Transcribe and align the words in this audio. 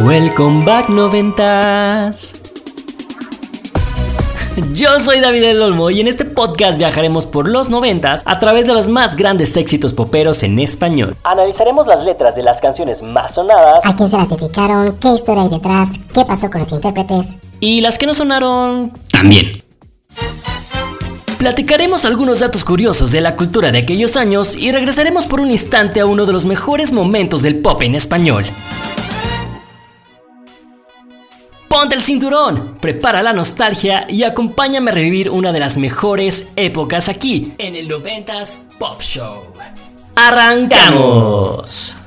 Welcome 0.00 0.64
back 0.64 0.88
noventas. 0.88 2.36
Yo 4.72 4.96
soy 5.00 5.18
David 5.18 5.42
El 5.42 5.60
Olmo 5.60 5.90
y 5.90 6.00
en 6.00 6.06
este 6.06 6.24
podcast 6.24 6.78
viajaremos 6.78 7.26
por 7.26 7.48
los 7.48 7.68
noventas 7.68 8.22
a 8.24 8.38
través 8.38 8.68
de 8.68 8.74
los 8.74 8.88
más 8.88 9.16
grandes 9.16 9.56
éxitos 9.56 9.92
poperos 9.92 10.44
en 10.44 10.60
español. 10.60 11.16
Analizaremos 11.24 11.88
las 11.88 12.04
letras 12.04 12.36
de 12.36 12.44
las 12.44 12.60
canciones 12.60 13.02
más 13.02 13.34
sonadas, 13.34 13.84
a 13.84 13.96
quién 13.96 14.08
se 14.08 14.16
las 14.16 14.28
dedicaron, 14.28 14.96
qué 14.98 15.08
historia 15.14 15.42
hay 15.42 15.48
detrás, 15.48 15.88
qué 16.14 16.24
pasó 16.24 16.48
con 16.48 16.60
los 16.60 16.70
intérpretes 16.70 17.34
y 17.58 17.80
las 17.80 17.98
que 17.98 18.06
no 18.06 18.14
sonaron 18.14 18.92
también. 19.10 19.64
Platicaremos 21.38 22.04
algunos 22.04 22.38
datos 22.38 22.64
curiosos 22.64 23.10
de 23.10 23.20
la 23.20 23.34
cultura 23.34 23.72
de 23.72 23.78
aquellos 23.78 24.16
años 24.16 24.54
y 24.54 24.70
regresaremos 24.70 25.26
por 25.26 25.40
un 25.40 25.50
instante 25.50 25.98
a 25.98 26.06
uno 26.06 26.24
de 26.24 26.32
los 26.32 26.44
mejores 26.44 26.92
momentos 26.92 27.42
del 27.42 27.58
pop 27.58 27.82
en 27.82 27.96
español. 27.96 28.44
Ponte 31.78 31.94
el 31.94 32.00
cinturón, 32.00 32.76
prepara 32.80 33.22
la 33.22 33.32
nostalgia 33.32 34.04
y 34.08 34.24
acompáñame 34.24 34.90
a 34.90 34.94
revivir 34.94 35.30
una 35.30 35.52
de 35.52 35.60
las 35.60 35.76
mejores 35.76 36.52
épocas 36.56 37.08
aquí 37.08 37.52
en 37.56 37.76
el 37.76 37.88
90s 37.88 38.78
Pop 38.80 39.00
Show. 39.00 39.44
¡Arrancamos! 40.16 42.00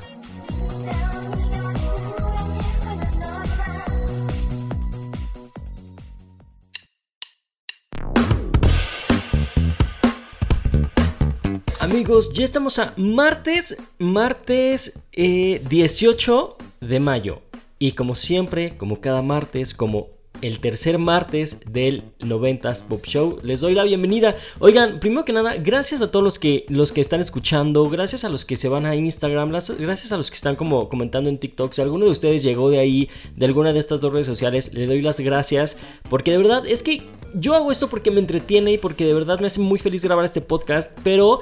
Amigos, 11.79 12.33
ya 12.33 12.43
estamos 12.43 12.77
a 12.77 12.93
martes, 12.97 13.77
martes 13.99 14.99
18 15.13 16.57
eh, 16.59 16.85
de 16.85 16.99
mayo. 16.99 17.50
Y 17.81 17.93
como 17.93 18.13
siempre, 18.13 18.77
como 18.77 19.01
cada 19.01 19.23
martes, 19.23 19.73
como 19.73 20.09
el 20.43 20.59
tercer 20.59 20.99
martes 20.99 21.61
del 21.65 22.03
90s 22.19 22.83
Pop 22.83 23.03
Show. 23.07 23.39
Les 23.41 23.61
doy 23.61 23.73
la 23.73 23.83
bienvenida. 23.83 24.35
Oigan, 24.59 24.99
primero 24.99 25.25
que 25.25 25.33
nada, 25.33 25.55
gracias 25.55 25.99
a 26.03 26.11
todos 26.11 26.23
los 26.23 26.37
que, 26.37 26.63
los 26.69 26.91
que 26.91 27.01
están 27.01 27.21
escuchando, 27.21 27.89
gracias 27.89 28.23
a 28.23 28.29
los 28.29 28.45
que 28.45 28.55
se 28.55 28.69
van 28.69 28.85
a 28.85 28.95
Instagram, 28.95 29.49
gracias 29.49 30.11
a 30.11 30.17
los 30.17 30.29
que 30.29 30.35
están 30.35 30.55
como 30.55 30.89
comentando 30.89 31.27
en 31.27 31.39
TikTok. 31.39 31.73
Si 31.73 31.81
alguno 31.81 32.05
de 32.05 32.11
ustedes 32.11 32.43
llegó 32.43 32.69
de 32.69 32.77
ahí, 32.77 33.09
de 33.35 33.47
alguna 33.47 33.73
de 33.73 33.79
estas 33.79 33.99
dos 33.99 34.13
redes 34.13 34.27
sociales, 34.27 34.75
le 34.75 34.85
doy 34.85 35.01
las 35.01 35.19
gracias. 35.19 35.79
Porque 36.07 36.29
de 36.29 36.37
verdad 36.37 36.67
es 36.67 36.83
que 36.83 37.01
yo 37.33 37.55
hago 37.55 37.71
esto 37.71 37.89
porque 37.89 38.11
me 38.11 38.19
entretiene 38.19 38.73
y 38.73 38.77
porque 38.77 39.05
de 39.05 39.15
verdad 39.15 39.39
me 39.39 39.47
hace 39.47 39.59
muy 39.59 39.79
feliz 39.79 40.05
grabar 40.05 40.25
este 40.25 40.41
podcast. 40.41 40.95
Pero 41.03 41.41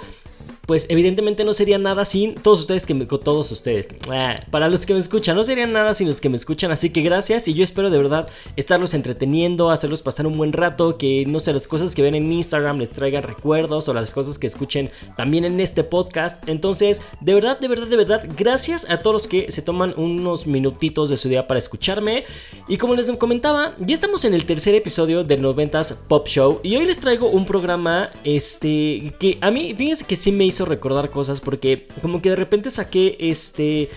pues 0.70 0.86
evidentemente 0.88 1.44
no 1.44 1.52
sería 1.52 1.80
nada 1.80 2.06
sin 2.06 2.36
todos 2.36 2.60
ustedes 2.60 2.86
que 2.86 2.94
me, 2.94 3.08
todos 3.08 3.52
ustedes. 3.52 3.88
Ah, 4.12 4.46
para 4.52 4.70
los 4.70 4.86
que 4.86 4.94
me 4.94 5.00
escuchan, 5.00 5.36
no 5.36 5.44
sería 5.44 5.66
nada 5.66 5.96
sin 5.96 6.08
los 6.08 6.22
que 6.22 6.30
me 6.30 6.36
escuchan, 6.36 6.70
así 6.70 6.92
que 6.92 7.02
gracias 7.02 7.48
y 7.48 7.56
yo 7.56 7.64
espero 7.64 7.90
de 7.90 7.98
verdad 7.98 8.30
estarlos 8.56 8.94
entreteniendo, 8.94 9.72
hacerlos 9.72 10.04
pasar 10.04 10.28
un 10.28 10.38
buen 10.38 10.54
rato, 10.54 10.96
que 11.00 11.26
no 11.26 11.40
sé, 11.40 11.54
las 11.54 11.68
cosas 11.68 11.96
que 11.96 12.04
ven 12.04 12.14
en 12.14 12.32
Instagram 12.32 12.78
les 12.78 12.92
traigan 12.92 13.24
recuerdos 13.24 13.90
o 13.90 13.96
las 13.96 14.14
cosas 14.14 14.38
que 14.38 14.46
escuchen 14.46 14.92
también 15.18 15.44
en 15.44 15.60
este 15.60 15.84
podcast. 15.84 16.48
Entonces, 16.48 17.02
de 17.20 17.34
verdad, 17.34 17.60
de 17.60 17.68
verdad, 17.68 17.88
de 17.88 17.98
verdad, 17.98 18.30
gracias 18.38 18.88
a 18.92 19.00
todos 19.00 19.16
los 19.16 19.28
que 19.28 19.52
se 19.52 19.64
toman 19.64 19.96
unos 19.98 20.46
minutitos 20.46 21.10
de 21.10 21.18
su 21.18 21.30
día 21.30 21.48
para 21.48 21.58
escucharme. 21.58 22.26
Y 22.68 22.78
como 22.78 22.94
les 22.94 23.12
comentaba, 23.14 23.74
ya 23.80 23.96
estamos 23.96 24.24
en 24.24 24.36
el 24.36 24.46
tercer 24.46 24.76
episodio 24.76 25.24
del 25.24 25.42
90s 25.42 25.96
Pop 26.08 26.28
Show 26.28 26.60
y 26.62 26.76
hoy 26.76 26.86
les 26.86 27.00
traigo 27.00 27.28
un 27.28 27.48
programa 27.48 28.12
este 28.24 29.16
que 29.20 29.40
a 29.42 29.50
mí 29.50 29.74
fíjense 29.76 30.06
que 30.06 30.16
sí 30.16 30.32
me 30.32 30.46
hizo 30.46 30.59
recordar 30.66 31.10
cosas 31.10 31.42
porque 31.42 31.88
como 32.02 32.22
que 32.22 32.30
de 32.30 32.36
repente 32.36 32.70
saqué 32.70 33.18
este 33.20 33.90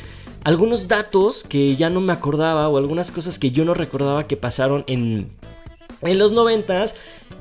algunos 0.45 0.89
datos 0.89 1.45
que 1.45 1.77
ya 1.77 1.89
no 1.89 2.01
me 2.01 2.13
acordaba 2.13 2.69
o 2.69 2.77
algunas 2.77 3.13
cosas 3.13 3.39
que 3.39 3.51
yo 3.51 3.65
no 3.65 3.75
recordaba 3.75 4.27
que 4.27 4.37
pasaron 4.37 4.85
en 4.87 5.31
en 6.03 6.19
los 6.19 6.33
noventas. 6.33 6.97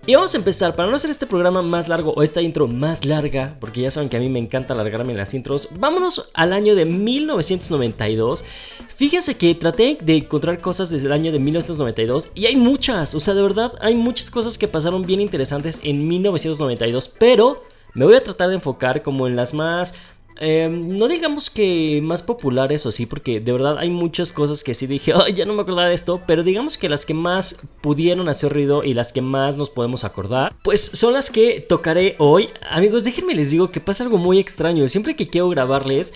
Y 0.08 0.16
vamos 0.16 0.34
a 0.34 0.38
empezar, 0.38 0.76
para 0.76 0.90
no 0.90 0.96
hacer 0.96 1.12
este 1.12 1.28
programa 1.28 1.62
más 1.62 1.88
largo 1.88 2.12
o 2.16 2.24
esta 2.24 2.42
intro 2.42 2.68
más 2.68 3.06
larga, 3.06 3.56
porque 3.60 3.82
ya 3.82 3.92
saben 3.92 4.10
que 4.10 4.18
a 4.18 4.20
mí 4.20 4.30
me 4.30 4.40
encanta 4.40 4.74
alargarme 4.74 5.14
las 5.14 5.34
intros, 5.36 5.70
vámonos 5.78 6.32
al 6.34 6.54
año 6.54 6.74
de 6.74 6.86
1992. 6.86 8.44
Fíjense 8.88 9.38
que 9.38 9.54
traté 9.54 10.00
de 10.02 10.18
encontrar 10.18 10.60
cosas 10.60 10.90
desde 10.90 11.06
el 11.06 11.14
año 11.14 11.32
de 11.32 11.38
1992 11.38 12.30
y 12.34 12.48
hay 12.48 12.56
muchas, 12.56 13.14
o 13.14 13.20
sea, 13.20 13.36
de 13.36 13.44
verdad 13.44 13.74
hay 13.80 13.94
muchas 13.94 14.32
cosas 14.32 14.58
que 14.58 14.68
pasaron 14.68 15.04
bien 15.06 15.22
interesantes 15.22 15.82
en 15.84 16.08
1992, 16.08 17.08
pero 17.20 17.64
me 17.94 18.06
voy 18.06 18.16
a 18.16 18.24
tratar 18.24 18.50
de 18.50 18.56
enfocar 18.56 19.02
como 19.02 19.28
en 19.28 19.36
las 19.36 19.54
más 19.54 19.94
em, 20.38 20.98
no 20.98 21.08
digamos 21.08 21.50
que 21.50 22.00
más 22.04 22.24
populares 22.24 22.86
o 22.86 22.92
sí, 22.92 23.06
porque 23.06 23.40
de 23.40 23.52
verdad 23.52 23.78
hay 23.80 23.90
muchas 23.90 24.32
cosas 24.34 24.64
que 24.64 24.74
sí 24.74 24.88
dije, 24.88 25.14
ay, 25.16 25.34
ya 25.34 25.46
no 25.46 25.54
me 25.54 25.62
acordaba 25.62 25.90
de 25.90 25.94
esto, 25.94 26.22
pero 26.26 26.44
digamos 26.44 26.78
que 26.78 26.90
las 26.90 27.06
que 27.06 27.14
más 27.14 27.62
pudieron 27.82 28.28
hacer 28.28 28.52
ruido 28.52 28.84
y 28.84 28.94
las 28.94 29.14
que 29.14 29.22
más 29.22 29.58
nos 29.58 29.70
podemos 29.70 30.04
acordar, 30.04 30.56
pues 30.64 30.82
son 30.82 31.14
las 31.14 31.30
que 31.30 31.62
tocaré 31.62 32.16
hoy. 32.18 32.50
Amigos, 32.70 33.04
déjenme 33.04 33.36
les 33.36 33.52
digo 33.52 33.72
que 33.72 33.82
pasa 33.82 34.04
algo 34.04 34.18
muy 34.18 34.40
extraño. 34.40 34.88
Siempre 34.88 35.16
que 35.16 35.28
quiero 35.28 35.50
grabarles, 35.50 36.14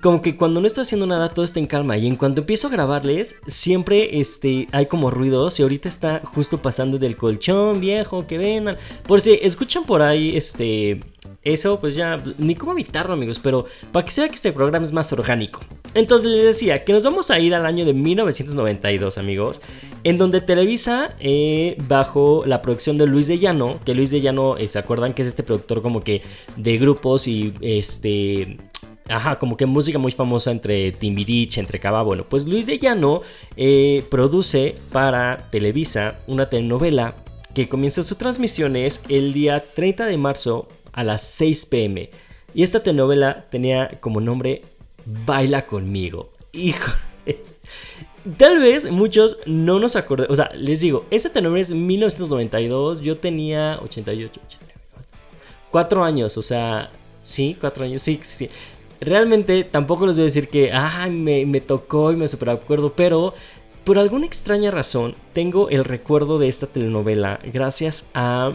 como 0.00 0.22
que 0.22 0.36
cuando 0.36 0.60
no 0.60 0.66
estoy 0.66 0.82
haciendo 0.82 1.06
nada 1.06 1.28
todo 1.28 1.44
está 1.44 1.58
en 1.58 1.66
calma. 1.66 1.96
Y 1.98 2.06
en 2.06 2.16
cuanto 2.16 2.40
empiezo 2.40 2.68
a 2.68 2.70
grabarles 2.70 3.36
siempre 3.46 4.20
este 4.20 4.66
hay 4.72 4.86
como 4.86 5.10
ruidos 5.10 5.58
y 5.60 5.62
ahorita 5.62 5.88
está 5.88 6.22
justo 6.24 6.58
pasando 6.58 6.98
del 6.98 7.16
colchón 7.16 7.80
viejo 7.80 8.26
que 8.26 8.38
ven 8.38 8.76
por 9.06 9.20
si 9.20 9.38
escuchan 9.42 9.84
por 9.84 10.02
ahí 10.02 10.36
este 10.36 11.00
eso 11.42 11.78
pues 11.80 11.94
ya 11.94 12.22
ni 12.38 12.54
cómo 12.54 12.72
evitarlo 12.72 13.12
amigos 13.12 13.38
pero 13.38 13.66
para 13.92 14.04
que 14.04 14.12
se 14.12 14.22
vea 14.22 14.30
que 14.30 14.36
este 14.36 14.52
programa 14.52 14.84
es 14.84 14.92
más 14.92 15.12
orgánico. 15.12 15.60
Entonces 15.94 16.30
les 16.30 16.44
decía 16.44 16.84
que 16.84 16.94
nos 16.94 17.04
vamos 17.04 17.30
a 17.30 17.38
ir 17.38 17.54
al 17.54 17.66
año 17.66 17.84
de 17.84 17.92
1992 17.92 19.18
amigos 19.18 19.60
en 20.04 20.16
donde 20.16 20.40
Televisa 20.40 21.16
eh, 21.20 21.76
bajo 21.86 22.44
la 22.46 22.62
producción 22.62 22.96
de 22.96 23.06
Luis 23.06 23.26
de 23.26 23.38
Llano 23.38 23.78
que 23.84 23.94
Luis 23.94 24.10
de 24.10 24.22
Llano 24.22 24.56
eh, 24.56 24.68
se 24.68 24.78
acuerdan 24.78 25.12
que 25.12 25.20
es 25.20 25.28
este 25.28 25.42
productor 25.42 25.82
como 25.82 26.02
que 26.02 26.22
de 26.56 26.78
grupos 26.78 27.28
y 27.28 27.52
este 27.60 28.56
Ajá, 29.08 29.38
como 29.38 29.56
que 29.56 29.66
música 29.66 29.98
muy 29.98 30.12
famosa 30.12 30.50
entre 30.50 30.92
Timbirich, 30.92 31.58
entre 31.58 31.78
Cava. 31.80 32.02
Bueno, 32.02 32.24
pues 32.24 32.46
Luis 32.46 32.66
de 32.66 32.78
Llano 32.78 33.22
eh, 33.56 34.04
produce 34.10 34.76
para 34.92 35.48
Televisa 35.50 36.18
una 36.26 36.48
telenovela 36.48 37.14
que 37.54 37.68
comienza 37.68 38.02
sus 38.02 38.16
transmisiones 38.16 39.02
el 39.08 39.32
día 39.32 39.60
30 39.74 40.06
de 40.06 40.16
marzo 40.16 40.68
a 40.92 41.04
las 41.04 41.22
6 41.22 41.66
pm. 41.66 42.10
Y 42.54 42.62
esta 42.62 42.82
telenovela 42.82 43.46
tenía 43.50 43.98
como 44.00 44.20
nombre 44.20 44.62
Baila 45.04 45.66
conmigo. 45.66 46.30
Hijo. 46.52 46.92
Tal 48.36 48.60
vez 48.60 48.88
muchos 48.90 49.38
no 49.46 49.80
nos 49.80 49.96
acordemos. 49.96 50.32
O 50.32 50.36
sea, 50.36 50.52
les 50.54 50.80
digo, 50.80 51.06
esta 51.10 51.30
telenovela 51.30 51.62
es 51.62 51.72
1992. 51.72 53.00
Yo 53.00 53.18
tenía 53.18 53.80
88, 53.82 54.40
89, 54.46 54.80
4 55.70 56.04
años. 56.04 56.38
O 56.38 56.42
sea, 56.42 56.90
sí, 57.20 57.56
4 57.60 57.84
años. 57.84 58.02
Sí, 58.02 58.20
sí 58.22 58.48
realmente 59.02 59.64
tampoco 59.64 60.06
les 60.06 60.16
voy 60.16 60.22
a 60.22 60.26
decir 60.26 60.48
que, 60.48 60.72
ay, 60.72 61.10
me, 61.10 61.60
tocó 61.60 62.12
y 62.12 62.16
me 62.16 62.28
super 62.28 62.50
acuerdo, 62.50 62.94
pero 62.94 63.34
por 63.84 63.98
alguna 63.98 64.26
extraña 64.26 64.70
razón 64.70 65.16
tengo 65.32 65.68
el 65.68 65.84
recuerdo 65.84 66.38
de 66.38 66.48
esta 66.48 66.68
telenovela 66.68 67.40
gracias 67.52 68.08
a, 68.14 68.52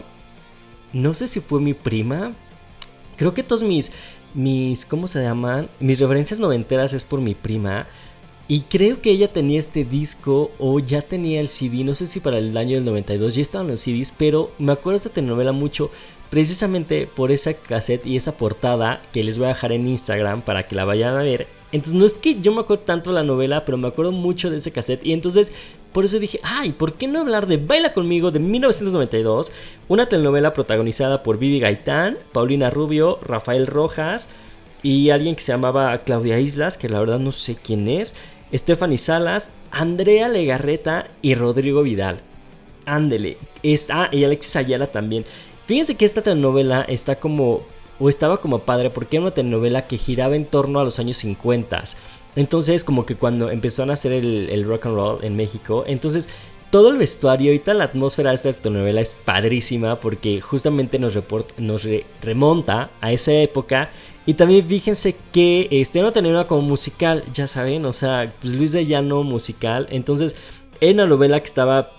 no 0.92 1.12
sé 1.14 1.26
si 1.26 1.40
fue 1.40 1.60
mi 1.60 1.74
prima, 1.74 2.32
creo 3.16 3.34
que 3.34 3.42
todos 3.42 3.62
mis, 3.62 3.92
mis, 4.32 4.86
¿cómo 4.86 5.06
se 5.06 5.22
llaman? 5.22 5.68
Mis 5.80 6.00
referencias 6.00 6.40
noventeras 6.40 6.94
es 6.94 7.04
por 7.04 7.20
mi 7.20 7.34
prima. 7.34 7.86
Y 8.50 8.62
creo 8.62 9.02
que 9.02 9.10
ella 9.10 9.30
tenía 9.30 9.58
este 9.58 9.84
disco 9.84 10.50
o 10.58 10.78
ya 10.78 11.02
tenía 11.02 11.38
el 11.38 11.48
CD, 11.48 11.84
no 11.84 11.94
sé 11.94 12.06
si 12.06 12.20
para 12.20 12.38
el 12.38 12.56
año 12.56 12.76
del 12.76 12.86
92 12.86 13.34
ya 13.34 13.42
estaban 13.42 13.68
los 13.68 13.82
CDs, 13.82 14.10
pero 14.16 14.52
me 14.58 14.72
acuerdo 14.72 14.92
de 14.92 14.96
esta 14.96 15.10
telenovela 15.10 15.52
mucho 15.52 15.90
precisamente 16.30 17.06
por 17.06 17.30
esa 17.32 17.54
cassette 17.54 18.06
y 18.06 18.16
esa 18.16 18.36
portada 18.36 19.00
que 19.12 19.24
les 19.24 19.38
voy 19.38 19.46
a 19.46 19.50
dejar 19.50 19.72
en 19.72 19.86
Instagram 19.86 20.42
para 20.42 20.66
que 20.66 20.74
la 20.74 20.84
vayan 20.84 21.16
a 21.16 21.22
ver. 21.22 21.46
Entonces 21.70 21.94
no 21.94 22.06
es 22.06 22.16
que 22.16 22.38
yo 22.38 22.52
me 22.52 22.60
acuerdo 22.60 22.84
tanto 22.84 23.10
de 23.10 23.16
la 23.16 23.22
novela, 23.22 23.64
pero 23.64 23.76
me 23.76 23.88
acuerdo 23.88 24.12
mucho 24.12 24.50
de 24.50 24.56
ese 24.56 24.72
cassette 24.72 25.04
y 25.04 25.12
entonces 25.12 25.54
por 25.92 26.04
eso 26.04 26.18
dije, 26.18 26.40
ay, 26.42 26.72
¿por 26.72 26.94
qué 26.94 27.08
no 27.08 27.20
hablar 27.20 27.46
de 27.46 27.56
Baila 27.56 27.92
conmigo 27.92 28.30
de 28.30 28.38
1992? 28.38 29.52
Una 29.88 30.08
telenovela 30.08 30.52
protagonizada 30.52 31.22
por 31.22 31.38
Vivi 31.38 31.60
Gaitán, 31.60 32.18
Paulina 32.32 32.70
Rubio, 32.70 33.18
Rafael 33.22 33.66
Rojas 33.66 34.30
y 34.82 35.10
alguien 35.10 35.34
que 35.34 35.42
se 35.42 35.52
llamaba 35.52 35.98
Claudia 36.02 36.38
Islas, 36.38 36.78
que 36.78 36.88
la 36.88 37.00
verdad 37.00 37.18
no 37.18 37.32
sé 37.32 37.56
quién 37.56 37.88
es, 37.88 38.14
Stephanie 38.54 38.98
Salas, 38.98 39.52
Andrea 39.70 40.28
Legarreta 40.28 41.08
y 41.20 41.34
Rodrigo 41.34 41.82
Vidal. 41.82 42.20
Ándele. 42.86 43.36
Es, 43.62 43.90
ah, 43.90 44.08
y 44.10 44.24
Alexis 44.24 44.56
Ayala 44.56 44.86
también. 44.86 45.24
Fíjense 45.68 45.96
que 45.96 46.06
esta 46.06 46.22
telenovela 46.22 46.80
está 46.80 47.20
como, 47.20 47.60
o 48.00 48.08
estaba 48.08 48.40
como 48.40 48.60
padre, 48.60 48.88
porque 48.88 49.18
era 49.18 49.26
una 49.26 49.34
telenovela 49.34 49.86
que 49.86 49.98
giraba 49.98 50.34
en 50.34 50.46
torno 50.46 50.80
a 50.80 50.84
los 50.84 50.98
años 50.98 51.18
50. 51.18 51.84
Entonces, 52.36 52.84
como 52.84 53.04
que 53.04 53.16
cuando 53.16 53.50
empezaron 53.50 53.90
a 53.90 53.92
hacer 53.92 54.12
el, 54.12 54.64
rock 54.64 54.86
and 54.86 54.94
roll 54.94 55.22
en 55.22 55.36
México, 55.36 55.84
entonces 55.86 56.30
todo 56.70 56.88
el 56.88 56.96
vestuario 56.96 57.52
y 57.52 57.58
toda 57.58 57.74
la 57.74 57.84
atmósfera 57.84 58.30
de 58.30 58.36
esta 58.36 58.52
telenovela 58.54 59.02
es 59.02 59.12
padrísima 59.12 60.00
porque 60.00 60.40
justamente 60.40 60.98
nos, 60.98 61.18
remonta 62.22 62.90
a 63.02 63.12
esa 63.12 63.34
época. 63.34 63.90
Y 64.24 64.34
también 64.34 64.66
fíjense 64.66 65.16
que 65.32 65.68
este 65.70 66.00
no 66.00 66.12
tenía 66.14 66.30
una 66.30 66.46
como 66.46 66.62
musical, 66.62 67.24
ya 67.30 67.46
saben, 67.46 67.84
o 67.84 67.92
sea, 67.92 68.32
pues 68.40 68.56
Luis 68.56 68.72
de 68.72 68.86
Llano 68.86 69.22
musical. 69.22 69.86
Entonces, 69.90 70.34
en 70.80 70.94
una 70.94 71.04
novela 71.04 71.38
que 71.40 71.46
estaba 71.46 71.97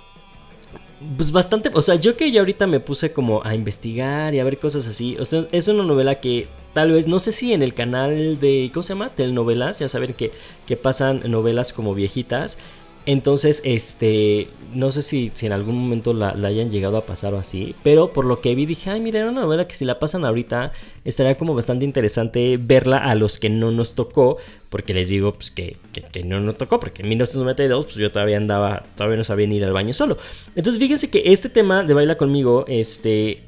pues 1.16 1.32
bastante, 1.32 1.72
o 1.74 1.82
sea, 1.82 1.96
yo 1.96 2.18
que 2.18 2.32
ya 2.32 2.42
ahorita 2.42 2.68
me 2.68 2.80
puse 2.80 3.14
como 3.14 3.42
a 3.46 3.56
investigar 3.56 4.36
y 4.36 4.40
a 4.40 4.44
ver 4.44 4.60
cosas 4.60 4.86
así, 4.88 5.16
o 5.18 5.26
sea, 5.26 5.48
es 5.52 5.68
una 5.68 5.84
novela 5.84 6.20
que 6.20 6.48
tal 6.74 6.92
vez, 6.92 7.08
no 7.08 7.20
sé 7.20 7.32
si 7.32 7.54
en 7.54 7.62
el 7.62 7.74
canal 7.74 8.40
de, 8.40 8.70
¿cómo 8.74 8.84
se 8.84 8.90
llama? 8.90 9.10
Telenovelas, 9.16 9.78
ya 9.78 9.88
saben 9.88 10.14
que, 10.14 10.32
que 10.66 10.76
pasan 10.76 11.22
novelas 11.32 11.72
como 11.72 11.94
viejitas, 11.94 12.58
entonces, 13.06 13.62
este, 13.64 14.50
no 14.74 14.92
sé 14.92 15.02
si, 15.02 15.32
si 15.34 15.46
en 15.46 15.52
algún 15.52 15.76
momento 15.76 16.14
la, 16.14 16.30
hayan 16.30 16.70
llegado 16.70 16.98
a 16.98 17.06
pasar 17.06 17.34
o 17.34 17.38
así, 17.38 17.76
pero 17.84 18.14
por 18.14 18.26
lo 18.26 18.42
que 18.42 18.54
vi 18.56 18.66
dije, 18.66 18.90
ay, 18.90 19.00
mira, 19.00 19.20
era 19.20 19.30
una 19.30 19.42
novela 19.42 19.68
que 19.68 19.76
si 19.76 19.86
la 19.86 20.00
pasan 20.00 20.26
ahorita 20.26 20.72
estaría 21.06 21.38
como 21.38 21.56
bastante 21.56 21.86
interesante 21.86 22.58
verla 22.58 22.98
a 22.98 23.16
los 23.16 23.40
que 23.40 23.50
no 23.50 23.72
nos 23.72 23.96
tocó, 23.96 24.38
porque 24.70 24.94
les 24.94 25.10
digo 25.10 25.34
pues 25.34 25.52
que, 25.52 25.78
que, 25.92 26.24
no 26.24 26.40
nos 26.40 26.58
tocó, 26.58 26.80
porque 26.80 27.02
en 27.02 27.10
1992 27.10 27.86
pues 27.86 27.96
yo 27.96 28.12
todavía 28.12 28.38
andaba, 28.38 28.84
todavía 28.96 29.18
no 29.18 29.24
sabía 29.24 29.48
ni 29.48 29.56
ir 29.58 29.66
al 29.66 29.74
baño 29.74 29.94
solo. 29.94 30.18
Entonces, 30.56 30.80
fíjense 30.80 31.10
que 31.10 31.24
este 31.26 31.50
tema 31.50 31.84
de 31.84 31.94
Baila 31.94 32.18
conmigo, 32.18 32.66
este, 32.68 33.42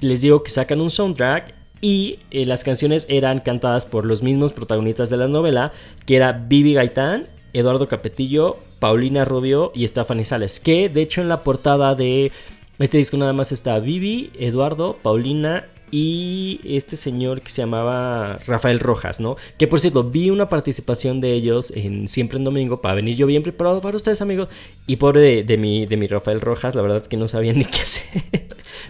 les 0.00 0.22
digo 0.22 0.42
que 0.42 0.50
sacan 0.50 0.80
un 0.80 0.90
soundtrack 0.90 1.54
y 1.82 2.20
eh, 2.30 2.46
las 2.46 2.64
canciones 2.64 3.06
eran 3.10 3.40
cantadas 3.40 3.84
por 3.86 4.06
los 4.06 4.22
mismos 4.22 4.52
protagonistas 4.52 5.10
de 5.10 5.16
la 5.16 5.28
novela, 5.28 5.72
que 6.06 6.16
era 6.16 6.32
Bibi 6.32 6.74
Gaitán, 6.74 7.26
Eduardo 7.52 7.88
Capetillo, 7.88 8.56
Paulina 8.78 9.24
Rubio 9.24 9.72
y 9.74 9.86
Stephanie 9.86 10.24
Sales. 10.24 10.60
Que 10.60 10.88
de 10.88 11.02
hecho 11.02 11.20
en 11.20 11.28
la 11.28 11.44
portada 11.44 11.94
de 11.94 12.32
este 12.78 12.98
disco 12.98 13.16
nada 13.16 13.32
más 13.32 13.52
está 13.52 13.78
Vivi, 13.78 14.32
Eduardo, 14.38 14.96
Paulina 15.02 15.66
y 15.92 16.58
este 16.64 16.96
señor 16.96 17.42
que 17.42 17.50
se 17.50 17.60
llamaba 17.60 18.38
Rafael 18.46 18.80
Rojas, 18.80 19.20
¿no? 19.20 19.36
Que 19.58 19.66
por 19.66 19.78
cierto, 19.78 20.02
vi 20.02 20.30
una 20.30 20.48
participación 20.48 21.20
de 21.20 21.34
ellos 21.34 21.70
en 21.76 22.08
Siempre 22.08 22.38
en 22.38 22.44
Domingo 22.44 22.80
para 22.80 22.94
venir 22.94 23.14
yo 23.14 23.26
bien 23.26 23.42
preparado 23.42 23.82
para 23.82 23.96
ustedes, 23.96 24.22
amigos. 24.22 24.48
Y 24.86 24.96
pobre 24.96 25.44
de, 25.44 25.56
mi, 25.58 25.84
de 25.84 25.98
mi 25.98 26.06
Rafael 26.06 26.40
Rojas, 26.40 26.74
la 26.74 26.80
verdad 26.80 26.98
es 27.02 27.08
que 27.08 27.18
no 27.18 27.28
sabía 27.28 27.52
ni 27.54 27.66
qué 27.66 27.80
hacer. 27.80 28.22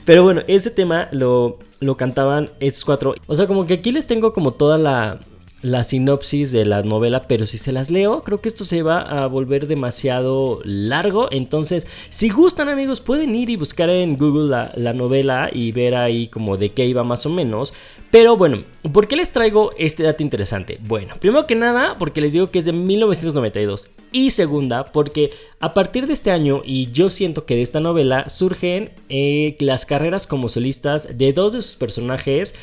Pero 0.05 0.23
bueno, 0.23 0.43
ese 0.47 0.71
tema 0.71 1.09
lo, 1.11 1.59
lo 1.81 1.97
cantaban 1.97 2.51
estos 2.61 2.85
cuatro. 2.85 3.17
O 3.27 3.35
sea, 3.35 3.49
como 3.49 3.67
que 3.67 3.75
aquí 3.75 3.91
les 3.91 4.07
tengo 4.07 4.33
como 4.33 4.53
toda 4.53 4.79
la, 4.79 5.19
la 5.63 5.85
sinopsis 5.85 6.53
de 6.53 6.67
la 6.67 6.83
novela, 6.83 7.27
pero 7.29 7.47
si 7.47 7.57
se 7.57 7.73
las 7.73 7.91
leo, 7.91 8.23
creo 8.23 8.41
que 8.41 8.49
esto 8.49 8.65
se 8.65 8.83
va 8.83 9.01
a 9.01 9.27
volver 9.27 9.69
demasiado 9.69 10.61
largo. 10.65 11.29
Entonces, 11.31 11.87
si 12.11 12.29
gustan 12.29 12.69
amigos, 12.69 13.01
pueden 13.01 13.35
ir 13.35 13.49
y 13.49 13.57
buscar 13.57 13.89
en 13.89 14.19
Google 14.19 14.71
la, 14.75 14.93
novela 14.93 15.49
y 15.53 15.73
ver 15.73 15.95
ahí 15.95 16.27
como 16.27 16.57
de 16.57 16.73
qué 16.73 16.85
iba 16.87 17.05
más 17.05 17.25
o 17.27 17.31
menos. 17.31 17.73
Pero 18.11 18.37
bueno, 18.37 18.65
¿por 18.93 19.09
qué 19.09 19.17
les 19.17 19.33
traigo 19.33 19.71
este 19.79 20.03
dato 20.03 20.23
interesante? 20.23 20.79
Bueno, 20.83 21.15
primero 21.19 21.47
que 21.47 21.55
nada, 21.55 21.97
porque 21.97 22.21
les 22.21 22.35
digo 22.35 22.51
que 22.51 22.59
es 22.59 22.67
de 22.67 22.73
1992. 22.73 23.91
Y 24.11 24.33
segunda, 24.33 24.85
porque 24.93 25.31
a 25.61 25.73
partir 25.73 26.07
de 26.07 26.13
este 26.13 26.31
año, 26.31 26.61
y 26.65 26.91
yo 26.91 27.09
siento 27.09 27.47
que 27.47 27.55
de 27.55 27.63
esta 27.63 27.81
novela, 27.81 28.29
surgen 28.29 28.91
eh, 29.09 29.57
las 29.61 29.87
carreras 29.87 30.27
como 30.27 30.51
solistas 30.51 31.17
de 31.17 31.33
dos 31.33 31.55
de 31.55 31.63
sus 31.63 31.77
personajes 31.77 32.55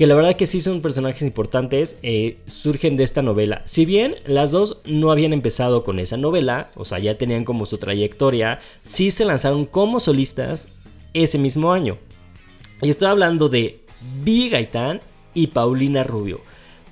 que 0.00 0.06
la 0.06 0.14
verdad 0.14 0.34
que 0.34 0.46
sí 0.46 0.62
son 0.62 0.80
personajes 0.80 1.20
importantes, 1.20 1.98
eh, 2.02 2.38
surgen 2.46 2.96
de 2.96 3.04
esta 3.04 3.20
novela. 3.20 3.60
Si 3.66 3.84
bien 3.84 4.16
las 4.24 4.50
dos 4.50 4.80
no 4.86 5.12
habían 5.12 5.34
empezado 5.34 5.84
con 5.84 5.98
esa 5.98 6.16
novela, 6.16 6.70
o 6.74 6.86
sea, 6.86 6.98
ya 6.98 7.18
tenían 7.18 7.44
como 7.44 7.66
su 7.66 7.76
trayectoria, 7.76 8.60
sí 8.80 9.10
se 9.10 9.26
lanzaron 9.26 9.66
como 9.66 10.00
solistas 10.00 10.68
ese 11.12 11.36
mismo 11.36 11.74
año. 11.74 11.98
Y 12.80 12.88
estoy 12.88 13.08
hablando 13.08 13.50
de 13.50 13.80
Vivi 14.24 14.48
Gaitán 14.48 15.02
y 15.34 15.48
Paulina 15.48 16.02
Rubio. 16.02 16.40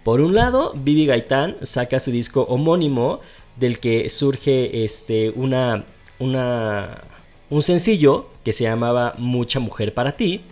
Por 0.04 0.20
un 0.20 0.34
lado, 0.34 0.74
Vivi 0.76 1.06
Gaitán 1.06 1.56
saca 1.62 2.00
su 2.00 2.10
disco 2.10 2.42
homónimo, 2.42 3.20
del 3.56 3.78
que 3.78 4.10
surge 4.10 4.84
este, 4.84 5.30
una, 5.30 5.86
una, 6.18 7.04
un 7.48 7.62
sencillo 7.62 8.28
que 8.44 8.52
se 8.52 8.64
llamaba 8.64 9.14
Mucha 9.16 9.60
Mujer 9.60 9.94
para 9.94 10.12
ti. 10.12 10.42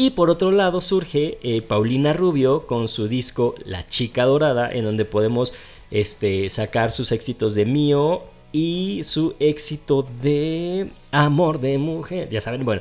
Y 0.00 0.12
por 0.12 0.30
otro 0.30 0.50
lado 0.50 0.80
surge 0.80 1.36
eh, 1.42 1.60
Paulina 1.60 2.14
Rubio 2.14 2.66
con 2.66 2.88
su 2.88 3.06
disco 3.06 3.54
La 3.66 3.84
Chica 3.84 4.24
Dorada, 4.24 4.72
en 4.72 4.86
donde 4.86 5.04
podemos 5.04 5.52
este, 5.90 6.48
sacar 6.48 6.90
sus 6.90 7.12
éxitos 7.12 7.54
de 7.54 7.66
Mío 7.66 8.22
y 8.50 9.02
su 9.04 9.34
éxito 9.38 10.08
de 10.22 10.88
Amor 11.10 11.60
de 11.60 11.76
Mujer. 11.76 12.30
Ya 12.30 12.40
saben, 12.40 12.64
bueno. 12.64 12.80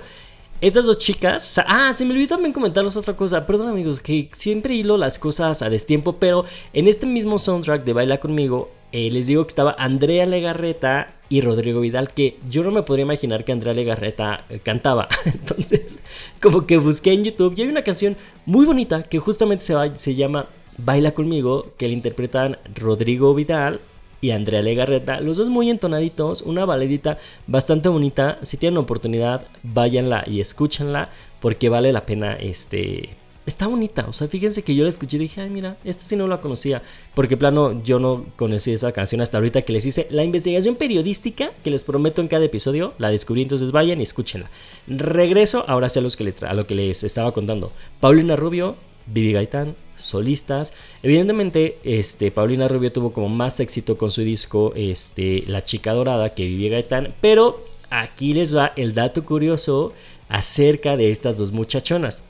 Estas 0.61 0.85
dos 0.85 0.97
chicas. 0.97 1.61
Ah, 1.67 1.91
se 1.93 2.05
me 2.05 2.13
olvidó 2.13 2.35
también 2.35 2.53
comentarles 2.53 2.95
otra 2.95 3.17
cosa. 3.17 3.45
Perdón, 3.45 3.67
amigos, 3.67 3.99
que 3.99 4.29
siempre 4.31 4.75
hilo 4.75 4.95
las 4.95 5.19
cosas 5.19 5.61
a 5.61 5.69
destiempo. 5.69 6.15
Pero 6.19 6.45
en 6.71 6.87
este 6.87 7.05
mismo 7.05 7.37
soundtrack 7.37 7.83
de 7.83 7.91
Baila 7.91 8.21
conmigo, 8.21 8.71
eh, 8.93 9.11
les 9.11 9.27
digo 9.27 9.43
que 9.43 9.49
estaba 9.49 9.75
Andrea 9.77 10.25
Legarreta 10.25 11.18
y 11.29 11.41
Rodrigo 11.41 11.79
Vidal, 11.79 12.11
que 12.11 12.37
yo 12.49 12.63
no 12.63 12.71
me 12.71 12.83
podría 12.83 13.05
imaginar 13.05 13.45
que 13.45 13.51
Andrea 13.51 13.73
Legarreta 13.73 14.45
eh, 14.49 14.59
cantaba. 14.59 15.07
Entonces, 15.25 15.99
como 16.41 16.65
que 16.65 16.77
busqué 16.77 17.13
en 17.13 17.23
YouTube 17.23 17.53
y 17.55 17.61
hay 17.61 17.67
una 17.67 17.83
canción 17.83 18.17
muy 18.45 18.65
bonita 18.65 19.03
que 19.03 19.19
justamente 19.19 19.63
se, 19.63 19.75
se 19.95 20.15
llama 20.15 20.47
Baila 20.77 21.11
conmigo, 21.11 21.73
que 21.77 21.87
le 21.87 21.93
interpretan 21.93 22.57
Rodrigo 22.75 23.33
Vidal 23.35 23.79
y 24.21 24.31
Andrea 24.31 24.61
Legarreta, 24.61 25.21
los 25.21 25.37
dos 25.37 25.49
muy 25.49 25.69
entonaditos, 25.69 26.41
una 26.41 26.65
baladita 26.65 27.17
bastante 27.47 27.89
bonita. 27.89 28.39
Si 28.41 28.57
tienen 28.57 28.77
oportunidad, 28.77 29.45
váyanla 29.63 30.23
y 30.27 30.41
escúchenla 30.41 31.09
porque 31.39 31.69
vale 31.69 31.93
la 31.93 32.05
pena 32.05 32.33
este 32.33 33.09
está 33.49 33.67
bonita. 33.67 34.05
O 34.07 34.13
sea, 34.13 34.27
fíjense 34.27 34.63
que 34.63 34.73
yo 34.73 34.83
la 34.83 34.89
escuché 34.89 35.17
y 35.17 35.19
dije, 35.19 35.41
ay, 35.41 35.49
mira, 35.49 35.77
esta 35.83 36.05
sí 36.05 36.15
no 36.15 36.27
la 36.27 36.39
conocía. 36.39 36.81
Porque, 37.13 37.35
plano, 37.35 37.83
yo 37.83 37.99
no 37.99 38.25
conocí 38.37 38.71
esa 38.71 38.93
canción 38.93 39.19
hasta 39.19 39.37
ahorita 39.37 39.63
que 39.63 39.73
les 39.73 39.85
hice 39.85 40.07
la 40.09 40.23
investigación 40.23 40.75
periodística 40.75 41.51
que 41.63 41.71
les 41.71 41.83
prometo 41.83 42.21
en 42.21 42.29
cada 42.29 42.45
episodio. 42.45 42.93
La 42.97 43.11
descubrí, 43.11 43.41
entonces 43.41 43.71
vayan 43.71 43.99
y 43.99 44.03
escúchenla. 44.03 44.49
Regreso 44.87 45.65
ahora 45.67 45.89
sí 45.89 45.99
a, 45.99 46.01
los 46.01 46.15
que 46.15 46.23
les, 46.23 46.41
a 46.43 46.53
lo 46.53 46.65
que 46.65 46.75
les 46.75 47.03
estaba 47.03 47.33
contando. 47.33 47.73
Paulina 47.99 48.35
Rubio, 48.37 48.75
Vivi 49.07 49.33
Gaitán, 49.33 49.75
solistas. 49.95 50.73
Evidentemente, 51.03 51.77
este, 51.83 52.31
Paulina 52.31 52.67
Rubio 52.67 52.91
tuvo 52.91 53.11
como 53.11 53.29
más 53.29 53.59
éxito 53.59 53.97
con 53.97 54.11
su 54.11 54.21
disco 54.21 54.73
este, 54.75 55.43
La 55.47 55.63
Chica 55.63 55.93
Dorada 55.93 56.33
que 56.33 56.45
Vivi 56.45 56.69
Gaitán. 56.69 57.13
Pero 57.19 57.65
aquí 57.89 58.33
les 58.33 58.55
va 58.55 58.73
el 58.75 58.93
dato 58.93 59.25
curioso 59.25 59.93
acerca 60.29 60.95
de 60.95 61.11
estas 61.11 61.37
dos 61.37 61.51
muchachonas. 61.51 62.23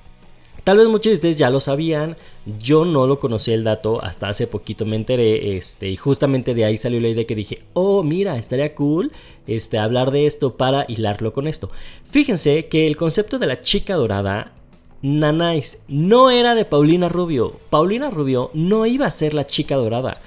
Tal 0.64 0.78
vez 0.78 0.88
muchos 0.88 1.12
de 1.12 1.14
ustedes 1.14 1.36
ya 1.36 1.50
lo 1.50 1.60
sabían, 1.60 2.16
yo 2.60 2.86
no 2.86 3.08
lo 3.08 3.20
conocí 3.20 3.52
el 3.52 3.64
dato, 3.64 4.04
hasta 4.04 4.30
hace 4.30 4.48
poquito 4.48 4.86
me 4.86 4.96
enteré, 4.96 5.58
este, 5.58 5.90
y 5.90 5.96
justamente 5.96 6.54
de 6.54 6.66
ahí 6.66 6.78
salió 6.78 7.00
la 7.00 7.10
idea 7.10 7.26
que 7.26 7.36
dije, 7.36 7.64
oh, 7.74 8.04
mira, 8.04 8.38
estaría 8.38 8.76
cool 8.76 9.12
este, 9.48 9.78
hablar 9.78 10.12
de 10.12 10.26
esto 10.26 10.56
para 10.57 10.86
hilarlo 10.88 11.33
con 11.33 11.48
esto. 11.48 11.72
Fíjense 12.10 12.68
que 12.68 12.88
el 12.88 12.98
concepto 12.98 13.40
de 13.40 13.48
la 13.48 13.62
chica 13.62 13.95
dorada, 13.95 14.54
Nanais, 15.02 15.83
no 15.88 16.30
era 16.30 16.56
de 16.56 16.66
Paulina 16.66 17.07
Rubio. 17.07 17.60
Paulina 17.69 18.10
Rubio 18.10 18.52
no 18.54 18.86
iba 18.86 19.06
a 19.06 19.12
ser 19.12 19.33
la 19.33 19.45
chica 19.45 19.76
dorada. 19.76 20.19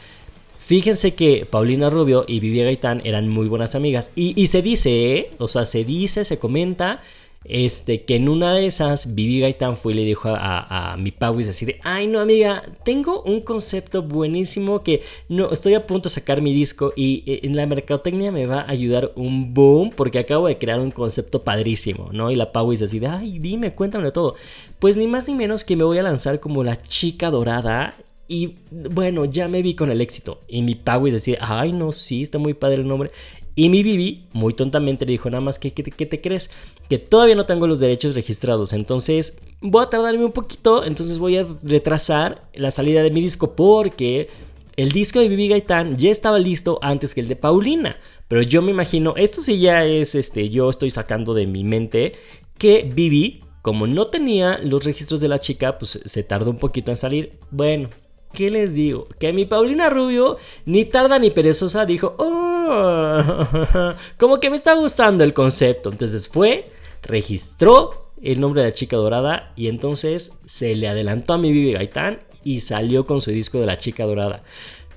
Fíjense 0.58 1.14
que 1.14 1.44
Paulina 1.44 1.90
Rubio 1.90 2.24
y 2.26 2.40
Vivian 2.40 2.66
Gaitán 2.66 3.02
eran 3.04 3.28
muy 3.28 3.48
buenas 3.48 3.74
amigas. 3.74 4.12
Y, 4.14 4.40
y 4.40 4.46
se 4.46 4.62
dice, 4.62 5.16
¿eh? 5.16 5.30
o 5.38 5.48
sea, 5.48 5.66
se 5.66 5.84
dice, 5.84 6.24
se 6.24 6.38
comenta 6.38 7.00
este, 7.44 8.04
que 8.04 8.16
en 8.16 8.28
una 8.28 8.54
de 8.54 8.66
esas 8.66 9.14
Vivi 9.14 9.40
Gaitán 9.40 9.76
fue 9.76 9.92
y 9.92 9.96
le 9.96 10.04
dijo 10.04 10.28
a, 10.32 10.96
mi 10.98 11.10
Pauis 11.10 11.48
así 11.48 11.66
de, 11.66 11.80
ay 11.82 12.06
no 12.06 12.20
amiga, 12.20 12.62
tengo 12.84 13.22
un 13.22 13.40
concepto 13.40 14.02
buenísimo 14.02 14.82
que 14.82 15.02
no, 15.28 15.50
estoy 15.50 15.74
a 15.74 15.86
punto 15.86 16.08
de 16.08 16.14
sacar 16.14 16.40
mi 16.40 16.52
disco 16.52 16.92
y 16.96 17.24
eh, 17.26 17.40
en 17.42 17.56
la 17.56 17.66
mercadotecnia 17.66 18.30
me 18.30 18.46
va 18.46 18.60
a 18.60 18.70
ayudar 18.70 19.12
un 19.16 19.54
boom 19.54 19.90
porque 19.94 20.18
acabo 20.18 20.46
de 20.46 20.58
crear 20.58 20.80
un 20.80 20.90
concepto 20.90 21.42
padrísimo, 21.42 22.10
¿no? 22.12 22.30
Y 22.30 22.34
la 22.34 22.52
Pauis 22.52 22.82
así 22.82 22.98
de, 22.98 23.08
ay 23.08 23.38
dime, 23.38 23.74
cuéntame 23.74 24.10
todo. 24.12 24.34
Pues 24.78 24.96
ni 24.96 25.06
más 25.06 25.28
ni 25.28 25.34
menos 25.34 25.64
que 25.64 25.76
me 25.76 25.84
voy 25.84 25.98
a 25.98 26.02
lanzar 26.02 26.40
como 26.40 26.64
la 26.64 26.80
chica 26.80 27.30
dorada 27.30 27.94
y 28.28 28.56
bueno, 28.70 29.26
ya 29.26 29.46
me 29.46 29.60
vi 29.60 29.74
con 29.74 29.90
el 29.90 30.00
éxito. 30.00 30.40
Y 30.48 30.62
mi 30.62 30.74
Pauis 30.74 31.12
decía, 31.12 31.38
ay 31.40 31.72
no, 31.72 31.92
sí, 31.92 32.22
está 32.22 32.38
muy 32.38 32.54
padre 32.54 32.76
el 32.76 32.88
nombre. 32.88 33.10
Y 33.54 33.68
mi 33.68 33.82
Bibi, 33.82 34.28
muy 34.32 34.54
tontamente, 34.54 35.04
le 35.04 35.12
dijo 35.12 35.28
nada 35.28 35.42
más 35.42 35.58
que, 35.58 35.72
¿qué 35.72 36.06
te 36.06 36.20
crees? 36.20 36.50
Que 36.88 36.98
todavía 36.98 37.34
no 37.34 37.46
tengo 37.46 37.66
los 37.66 37.80
derechos 37.80 38.14
registrados. 38.14 38.72
Entonces 38.72 39.38
voy 39.60 39.84
a 39.84 39.90
tardarme 39.90 40.24
un 40.24 40.32
poquito. 40.32 40.84
Entonces 40.84 41.18
voy 41.18 41.36
a 41.36 41.46
retrasar 41.62 42.48
la 42.54 42.70
salida 42.70 43.02
de 43.02 43.10
mi 43.10 43.20
disco 43.20 43.54
porque 43.54 44.28
el 44.76 44.90
disco 44.92 45.20
de 45.20 45.28
Bibi 45.28 45.48
Gaitán 45.48 45.98
ya 45.98 46.10
estaba 46.10 46.38
listo 46.38 46.78
antes 46.82 47.14
que 47.14 47.20
el 47.20 47.28
de 47.28 47.36
Paulina. 47.36 47.96
Pero 48.28 48.42
yo 48.42 48.62
me 48.62 48.70
imagino, 48.70 49.14
esto 49.16 49.42
sí 49.42 49.58
ya 49.58 49.84
es, 49.84 50.14
este, 50.14 50.48
yo 50.48 50.70
estoy 50.70 50.90
sacando 50.90 51.34
de 51.34 51.46
mi 51.46 51.64
mente 51.64 52.12
que 52.56 52.90
Bibi, 52.90 53.42
como 53.60 53.86
no 53.86 54.06
tenía 54.06 54.58
los 54.58 54.84
registros 54.84 55.20
de 55.20 55.28
la 55.28 55.38
chica, 55.38 55.76
pues 55.76 56.00
se 56.02 56.22
tardó 56.22 56.50
un 56.50 56.58
poquito 56.58 56.90
en 56.90 56.96
salir. 56.96 57.32
Bueno, 57.50 57.90
¿qué 58.32 58.50
les 58.50 58.74
digo? 58.74 59.08
Que 59.18 59.34
mi 59.34 59.44
Paulina 59.44 59.90
Rubio, 59.90 60.38
ni 60.64 60.86
tarda 60.86 61.18
ni 61.18 61.30
perezosa, 61.30 61.84
dijo, 61.84 62.14
oh, 62.18 62.51
"Ah, 62.68 63.96
como 64.18 64.40
que 64.40 64.50
me 64.50 64.56
está 64.56 64.74
gustando 64.74 65.24
el 65.24 65.34
concepto. 65.34 65.90
Entonces 65.90 66.28
fue, 66.28 66.70
registró 67.02 68.10
el 68.22 68.40
nombre 68.40 68.62
de 68.62 68.68
la 68.68 68.74
chica 68.74 68.96
dorada 68.96 69.52
y 69.56 69.68
entonces 69.68 70.32
se 70.44 70.74
le 70.74 70.88
adelantó 70.88 71.34
a 71.34 71.38
mi 71.38 71.50
Vivi 71.50 71.72
Gaitán 71.72 72.20
y 72.44 72.60
salió 72.60 73.06
con 73.06 73.20
su 73.20 73.30
disco 73.30 73.58
de 73.58 73.66
la 73.66 73.76
chica 73.76 74.04
dorada. 74.04 74.42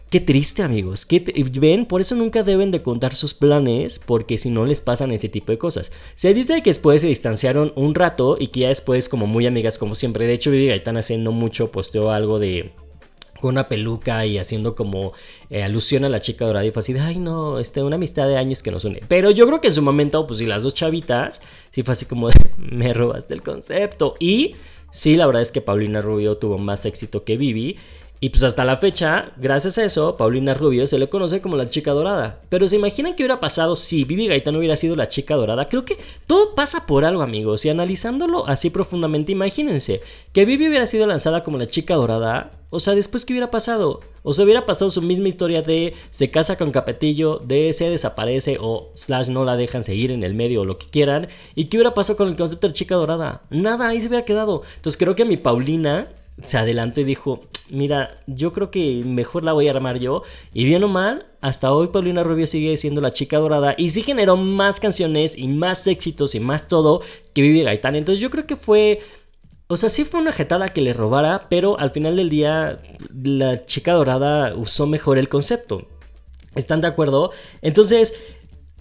Qué 0.09 0.21
triste 0.21 0.61
amigos, 0.61 1.05
qué 1.05 1.19
ven, 1.59 1.85
por 1.85 1.99
eso 1.99 2.15
nunca 2.15 2.43
deben 2.43 2.71
de 2.71 2.83
contar 2.83 3.15
sus 3.15 3.33
planes 3.33 3.99
porque 3.99 4.37
si 4.37 4.49
no 4.49 4.65
les 4.65 4.79
pasan 4.79 5.11
ese 5.11 5.29
tipo 5.29 5.51
de 5.51 5.57
cosas. 5.57 5.91
Se 6.15 6.33
dice 6.33 6.61
que 6.61 6.69
después 6.69 7.01
se 7.01 7.07
distanciaron 7.07 7.73
un 7.75 7.95
rato 7.95 8.37
y 8.39 8.47
que 8.47 8.61
ya 8.61 8.67
después 8.69 9.09
como 9.09 9.25
muy 9.25 9.47
amigas 9.47 9.77
como 9.77 9.95
siempre. 9.95 10.27
De 10.27 10.33
hecho 10.33 10.51
Vivi 10.51 10.67
Gaitán 10.67 10.97
hace 10.97 11.17
no 11.17 11.31
mucho 11.31 11.71
posteó 11.71 12.11
algo 12.11 12.39
de 12.39 12.71
con 13.39 13.51
una 13.51 13.67
peluca 13.67 14.25
y 14.25 14.37
haciendo 14.37 14.75
como 14.75 15.13
eh, 15.49 15.63
alusión 15.63 16.05
a 16.05 16.09
la 16.09 16.19
chica 16.19 16.45
dorada 16.45 16.65
y 16.65 16.71
fue 16.71 16.79
así 16.79 16.93
de, 16.93 17.01
ay 17.01 17.17
no, 17.17 17.59
este, 17.59 17.83
una 17.83 17.95
amistad 17.95 18.27
de 18.27 18.37
años 18.37 18.63
que 18.63 18.71
nos 18.71 18.85
une. 18.85 19.01
Pero 19.07 19.31
yo 19.31 19.45
creo 19.47 19.61
que 19.61 19.67
en 19.67 19.73
su 19.73 19.81
momento, 19.81 20.25
pues 20.25 20.39
sí, 20.39 20.45
las 20.45 20.63
dos 20.63 20.73
chavitas, 20.73 21.41
sí 21.71 21.83
fue 21.83 21.93
así 21.93 22.05
como 22.05 22.29
de, 22.29 22.35
me 22.57 22.93
robaste 22.93 23.33
el 23.33 23.43
concepto. 23.43 24.15
Y 24.19 24.55
sí, 24.91 25.15
la 25.15 25.25
verdad 25.25 25.41
es 25.41 25.51
que 25.51 25.61
Paulina 25.61 26.01
Rubio 26.01 26.37
tuvo 26.37 26.57
más 26.57 26.85
éxito 26.85 27.23
que 27.23 27.37
Vivi. 27.37 27.77
Y 28.25 28.29
pues 28.29 28.43
hasta 28.43 28.65
la 28.65 28.75
fecha, 28.75 29.33
gracias 29.37 29.77
a 29.77 29.85
eso, 29.85 30.17
Paulina 30.17 30.55
Rubio 30.55 30.87
se 30.87 30.97
le 30.97 31.07
conoce 31.07 31.41
como 31.41 31.57
la 31.57 31.69
chica 31.69 31.91
dorada. 31.91 32.39
Pero 32.49 32.67
se 32.67 32.77
imaginan 32.77 33.13
qué 33.13 33.21
hubiera 33.21 33.39
pasado 33.39 33.75
si 33.75 34.03
Vivi 34.03 34.25
Gaitán 34.25 34.55
hubiera 34.55 34.75
sido 34.75 34.95
la 34.95 35.07
chica 35.07 35.35
dorada. 35.35 35.69
Creo 35.69 35.85
que 35.85 35.99
todo 36.25 36.55
pasa 36.55 36.87
por 36.87 37.05
algo, 37.05 37.21
amigos. 37.21 37.65
Y 37.65 37.69
analizándolo 37.69 38.47
así 38.47 38.71
profundamente, 38.71 39.31
imagínense 39.31 40.01
que 40.33 40.43
Vivi 40.43 40.67
hubiera 40.67 40.87
sido 40.87 41.05
lanzada 41.05 41.43
como 41.43 41.59
la 41.59 41.67
chica 41.67 41.93
dorada. 41.93 42.49
O 42.71 42.79
sea, 42.79 42.95
después 42.95 43.25
qué 43.25 43.33
hubiera 43.33 43.51
pasado? 43.51 43.99
O 44.23 44.33
sea, 44.33 44.43
hubiera 44.43 44.65
pasado 44.65 44.89
su 44.89 45.03
misma 45.03 45.27
historia 45.27 45.61
de 45.61 45.93
se 46.09 46.31
casa 46.31 46.57
con 46.57 46.71
Capetillo, 46.71 47.43
de 47.45 47.73
se 47.73 47.91
desaparece 47.91 48.57
o 48.59 48.89
slash 48.95 49.29
no 49.29 49.45
la 49.45 49.55
dejan 49.55 49.83
seguir 49.83 50.11
en 50.11 50.23
el 50.23 50.33
medio 50.33 50.61
o 50.61 50.65
lo 50.65 50.79
que 50.79 50.87
quieran. 50.87 51.27
¿Y 51.53 51.65
qué 51.65 51.77
hubiera 51.77 51.93
pasado 51.93 52.17
con 52.17 52.29
el 52.29 52.35
concepto 52.35 52.65
de 52.65 52.73
chica 52.73 52.95
dorada? 52.95 53.43
Nada, 53.51 53.87
ahí 53.87 54.01
se 54.01 54.07
hubiera 54.07 54.25
quedado. 54.25 54.63
Entonces 54.77 54.97
creo 54.97 55.15
que 55.15 55.25
mi 55.25 55.37
Paulina 55.37 56.07
se 56.43 56.57
adelantó 56.57 57.01
y 57.01 57.05
dijo, 57.05 57.41
mira, 57.69 58.19
yo 58.27 58.51
creo 58.51 58.69
que 58.69 59.03
mejor 59.05 59.43
la 59.43 59.53
voy 59.53 59.67
a 59.67 59.71
armar 59.71 59.99
yo. 59.99 60.23
Y 60.53 60.65
bien 60.65 60.83
o 60.83 60.87
mal, 60.87 61.27
hasta 61.41 61.71
hoy 61.71 61.87
Paulina 61.87 62.23
Rubio 62.23 62.47
sigue 62.47 62.75
siendo 62.77 63.01
la 63.01 63.11
chica 63.11 63.37
dorada 63.37 63.73
y 63.77 63.89
sí 63.89 64.01
generó 64.01 64.35
más 64.35 64.79
canciones 64.79 65.37
y 65.37 65.47
más 65.47 65.87
éxitos 65.87 66.35
y 66.35 66.39
más 66.39 66.67
todo 66.67 67.01
que 67.33 67.41
Vivi 67.41 67.63
Gaitán. 67.63 67.95
Entonces 67.95 68.21
yo 68.21 68.29
creo 68.29 68.45
que 68.45 68.55
fue... 68.55 68.99
O 69.67 69.77
sea, 69.77 69.89
sí 69.89 70.03
fue 70.03 70.19
una 70.19 70.31
jetada 70.31 70.69
que 70.69 70.81
le 70.81 70.93
robara, 70.93 71.47
pero 71.49 71.79
al 71.79 71.89
final 71.89 72.17
del 72.17 72.29
día 72.29 72.77
la 73.11 73.65
chica 73.65 73.93
dorada 73.93 74.55
usó 74.55 74.85
mejor 74.85 75.17
el 75.17 75.27
concepto. 75.27 75.87
¿Están 76.53 76.81
de 76.81 76.87
acuerdo? 76.87 77.31
Entonces, 77.63 78.13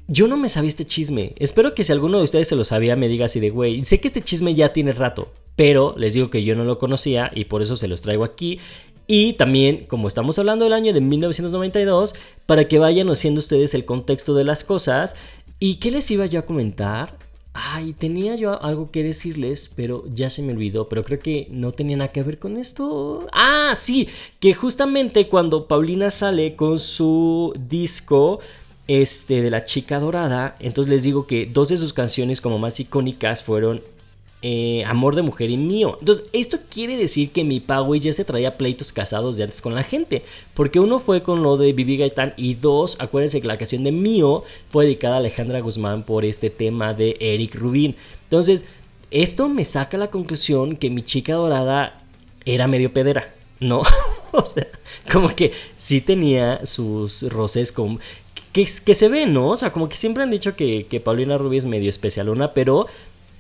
yo 0.08 0.28
no 0.28 0.36
me 0.36 0.50
sabía 0.50 0.68
este 0.68 0.84
chisme. 0.84 1.34
Espero 1.38 1.74
que 1.74 1.84
si 1.84 1.92
alguno 1.92 2.18
de 2.18 2.24
ustedes 2.24 2.48
se 2.48 2.56
lo 2.56 2.64
sabía, 2.64 2.96
me 2.96 3.08
diga 3.08 3.26
así 3.26 3.40
de, 3.40 3.48
güey, 3.48 3.82
sé 3.86 3.98
que 3.98 4.08
este 4.08 4.20
chisme 4.20 4.54
ya 4.54 4.74
tiene 4.74 4.92
rato, 4.92 5.32
pero 5.56 5.94
les 5.96 6.14
digo 6.14 6.30
que 6.30 6.44
yo 6.44 6.56
no 6.56 6.64
lo 6.64 6.78
conocía 6.78 7.30
y 7.34 7.44
por 7.44 7.62
eso 7.62 7.76
se 7.76 7.88
los 7.88 8.02
traigo 8.02 8.24
aquí. 8.24 8.58
Y 9.06 9.34
también, 9.34 9.84
como 9.86 10.08
estamos 10.08 10.38
hablando 10.38 10.64
del 10.64 10.72
año 10.72 10.92
de 10.92 11.00
1992, 11.00 12.14
para 12.46 12.66
que 12.66 12.78
vayan 12.78 13.08
haciendo 13.10 13.40
ustedes 13.40 13.74
el 13.74 13.84
contexto 13.84 14.34
de 14.34 14.44
las 14.44 14.64
cosas. 14.64 15.14
¿Y 15.58 15.76
qué 15.76 15.90
les 15.90 16.10
iba 16.10 16.26
yo 16.26 16.40
a 16.40 16.46
comentar? 16.46 17.16
Ay, 17.52 17.92
tenía 17.92 18.34
yo 18.34 18.60
algo 18.62 18.90
que 18.90 19.04
decirles, 19.04 19.70
pero 19.74 20.04
ya 20.08 20.30
se 20.30 20.42
me 20.42 20.52
olvidó. 20.52 20.88
Pero 20.88 21.04
creo 21.04 21.20
que 21.20 21.46
no 21.50 21.70
tenía 21.70 21.96
nada 21.96 22.12
que 22.12 22.22
ver 22.22 22.38
con 22.38 22.56
esto. 22.56 23.26
Ah, 23.32 23.74
sí, 23.76 24.08
que 24.40 24.54
justamente 24.54 25.28
cuando 25.28 25.68
Paulina 25.68 26.10
sale 26.10 26.56
con 26.56 26.78
su 26.78 27.52
disco 27.68 28.40
este, 28.88 29.42
de 29.42 29.50
la 29.50 29.64
chica 29.64 30.00
dorada, 30.00 30.56
entonces 30.60 30.90
les 30.90 31.02
digo 31.02 31.26
que 31.26 31.46
dos 31.46 31.68
de 31.68 31.76
sus 31.76 31.92
canciones 31.92 32.40
como 32.40 32.58
más 32.58 32.80
icónicas 32.80 33.42
fueron 33.42 33.82
eh, 34.46 34.84
Amor 34.84 35.16
de 35.16 35.22
Mujer 35.22 35.48
y 35.48 35.56
Mío. 35.56 35.96
Entonces, 36.00 36.26
esto 36.34 36.58
quiere 36.70 36.98
decir 36.98 37.30
que 37.30 37.44
mi 37.44 37.60
Poway 37.60 37.98
ya 37.98 38.12
se 38.12 38.26
traía 38.26 38.58
pleitos 38.58 38.92
casados 38.92 39.38
de 39.38 39.44
antes 39.44 39.62
con 39.62 39.74
la 39.74 39.82
gente. 39.82 40.22
Porque 40.52 40.80
uno 40.80 40.98
fue 40.98 41.22
con 41.22 41.42
lo 41.42 41.56
de 41.56 41.72
Vivi 41.72 41.96
Gaitán 41.96 42.34
y 42.36 42.52
dos, 42.52 42.98
acuérdense 43.00 43.40
que 43.40 43.48
la 43.48 43.56
canción 43.56 43.84
de 43.84 43.92
Mío 43.92 44.44
fue 44.68 44.84
dedicada 44.84 45.14
a 45.14 45.18
Alejandra 45.20 45.60
Guzmán 45.60 46.02
por 46.02 46.26
este 46.26 46.50
tema 46.50 46.92
de 46.92 47.16
Eric 47.20 47.54
Rubin. 47.54 47.96
Entonces, 48.24 48.66
esto 49.10 49.48
me 49.48 49.64
saca 49.64 49.96
la 49.96 50.10
conclusión 50.10 50.76
que 50.76 50.90
mi 50.90 51.00
chica 51.00 51.32
dorada 51.32 52.02
era 52.44 52.66
medio 52.66 52.92
pedera. 52.92 53.34
No, 53.60 53.80
o 54.32 54.44
sea, 54.44 54.68
como 55.10 55.34
que 55.34 55.52
sí 55.78 56.02
tenía 56.02 56.66
sus 56.66 57.22
roces 57.32 57.72
con... 57.72 57.98
Que, 58.52 58.66
se 58.66 59.08
ve, 59.08 59.26
¿no? 59.26 59.48
O 59.48 59.56
sea, 59.56 59.72
como 59.72 59.88
que 59.88 59.96
siempre 59.96 60.22
han 60.22 60.30
dicho 60.30 60.54
que, 60.54 60.86
que 60.86 61.00
Paulina 61.00 61.38
Rubio 61.38 61.58
es 61.58 61.66
medio 61.66 61.88
especialona, 61.88 62.52
pero 62.52 62.86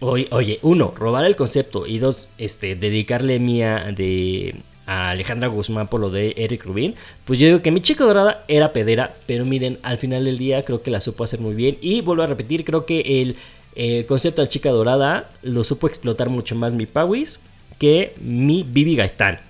Oye, 0.00 0.58
uno, 0.62 0.92
robar 0.96 1.24
el 1.24 1.36
concepto 1.36 1.86
y 1.86 1.98
dos, 1.98 2.28
este, 2.36 2.76
dedicarle 2.76 3.38
mía 3.38 3.92
de 3.96 4.56
a 4.86 5.10
Alejandra 5.10 5.48
Guzmán 5.48 5.88
por 5.88 6.00
lo 6.00 6.10
de 6.10 6.34
Eric 6.36 6.64
Rubin, 6.64 6.94
pues 7.24 7.38
yo 7.38 7.46
digo 7.46 7.62
que 7.62 7.70
mi 7.70 7.80
chica 7.80 8.04
dorada 8.04 8.44
era 8.48 8.72
pedera, 8.72 9.14
pero 9.26 9.46
miren, 9.46 9.78
al 9.82 9.96
final 9.96 10.24
del 10.24 10.36
día 10.36 10.62
creo 10.64 10.82
que 10.82 10.90
la 10.90 11.00
supo 11.00 11.24
hacer 11.24 11.40
muy 11.40 11.54
bien 11.54 11.78
y 11.80 12.02
vuelvo 12.02 12.22
a 12.22 12.26
repetir, 12.26 12.64
creo 12.64 12.84
que 12.84 13.22
el 13.22 13.36
eh, 13.76 14.04
concepto 14.06 14.42
de 14.42 14.48
chica 14.48 14.70
dorada 14.70 15.30
lo 15.42 15.64
supo 15.64 15.86
explotar 15.86 16.28
mucho 16.28 16.54
más 16.54 16.74
mi 16.74 16.86
Pawis 16.86 17.40
que 17.78 18.14
mi 18.20 18.62
Bibi 18.62 18.96
Gaitán. 18.96 19.40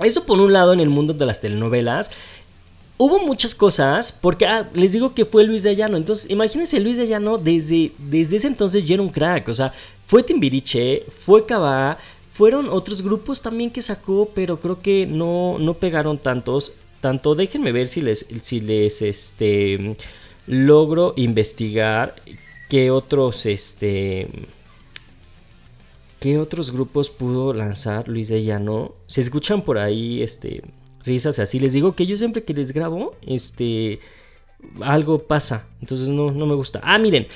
Eso 0.00 0.24
por 0.24 0.40
un 0.40 0.52
lado 0.52 0.72
en 0.72 0.80
el 0.80 0.88
mundo 0.88 1.12
de 1.12 1.26
las 1.26 1.40
telenovelas 1.40 2.10
hubo 2.96 3.18
muchas 3.18 3.54
cosas, 3.54 4.12
porque 4.12 4.46
ah, 4.46 4.70
les 4.74 4.92
digo 4.92 5.14
que 5.14 5.24
fue 5.24 5.44
Luis 5.44 5.62
de 5.62 5.74
Llano. 5.74 5.96
Entonces, 5.96 6.30
imagínense, 6.30 6.80
Luis 6.80 6.96
de 6.96 7.06
Llano 7.06 7.38
desde, 7.38 7.92
desde 7.98 8.36
ese 8.36 8.46
entonces 8.46 8.84
ya 8.84 9.00
un 9.00 9.10
crack. 9.10 9.48
O 9.48 9.54
sea, 9.54 9.72
fue 10.06 10.22
Timbiriche, 10.22 11.04
fue 11.08 11.46
Cabá, 11.46 11.98
fueron 12.30 12.68
otros 12.68 13.02
grupos 13.02 13.42
también 13.42 13.70
que 13.70 13.82
sacó, 13.82 14.30
pero 14.34 14.60
creo 14.60 14.80
que 14.80 15.06
no, 15.06 15.58
no 15.58 15.74
pegaron 15.74 16.18
tantos. 16.18 16.72
Tanto, 17.00 17.34
déjenme 17.34 17.72
ver 17.72 17.88
si 17.88 18.00
les, 18.00 18.26
si 18.42 18.60
les 18.60 19.02
este, 19.02 19.96
logro 20.46 21.14
investigar 21.16 22.14
qué 22.68 22.90
otros, 22.92 23.44
este, 23.44 24.28
qué 26.20 26.38
otros 26.38 26.70
grupos 26.70 27.10
pudo 27.10 27.52
lanzar 27.52 28.06
Luis 28.08 28.28
de 28.28 28.44
Llano. 28.44 28.94
Se 29.08 29.20
escuchan 29.20 29.62
por 29.62 29.78
ahí, 29.78 30.22
este, 30.22 30.62
risas 31.04 31.38
así. 31.38 31.58
Les 31.58 31.72
digo 31.72 31.94
que 31.94 32.06
yo 32.06 32.16
siempre 32.16 32.44
que 32.44 32.54
les 32.54 32.72
grabo, 32.72 33.14
este, 33.26 34.00
algo 34.80 35.20
pasa. 35.20 35.68
Entonces 35.80 36.08
no, 36.08 36.30
no 36.30 36.46
me 36.46 36.54
gusta. 36.54 36.80
Ah, 36.82 36.98
miren, 36.98 37.26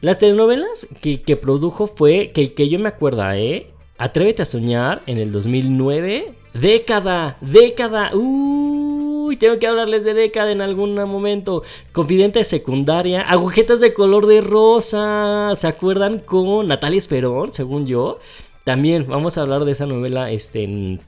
las 0.00 0.18
telenovelas 0.18 0.88
que, 1.00 1.22
que 1.22 1.36
produjo 1.36 1.86
fue, 1.86 2.32
que, 2.32 2.54
que, 2.54 2.68
yo 2.68 2.78
me 2.78 2.88
acuerdo, 2.88 3.30
¿eh? 3.32 3.68
Atrévete 3.98 4.42
a 4.42 4.44
soñar 4.44 5.02
en 5.06 5.18
el 5.18 5.32
2009. 5.32 6.34
Década, 6.52 7.38
década. 7.40 8.10
Uy, 8.14 9.36
tengo 9.36 9.58
que 9.58 9.66
hablarles 9.66 10.04
de 10.04 10.14
década 10.14 10.52
en 10.52 10.60
algún 10.60 10.94
momento. 10.94 11.62
Confidente 11.92 12.40
de 12.40 12.44
secundaria. 12.44 13.22
Agujetas 13.22 13.80
de 13.80 13.94
color 13.94 14.26
de 14.26 14.42
rosa. 14.42 15.52
¿Se 15.54 15.66
acuerdan 15.66 16.18
con 16.18 16.68
Natalia 16.68 16.98
Esperón, 16.98 17.52
según 17.52 17.86
yo? 17.86 18.18
También 18.64 19.06
vamos 19.08 19.38
a 19.38 19.42
hablar 19.42 19.64
de 19.64 19.72
esa 19.72 19.86
novela 19.86 20.30
este, 20.30 20.64
en 20.64 21.00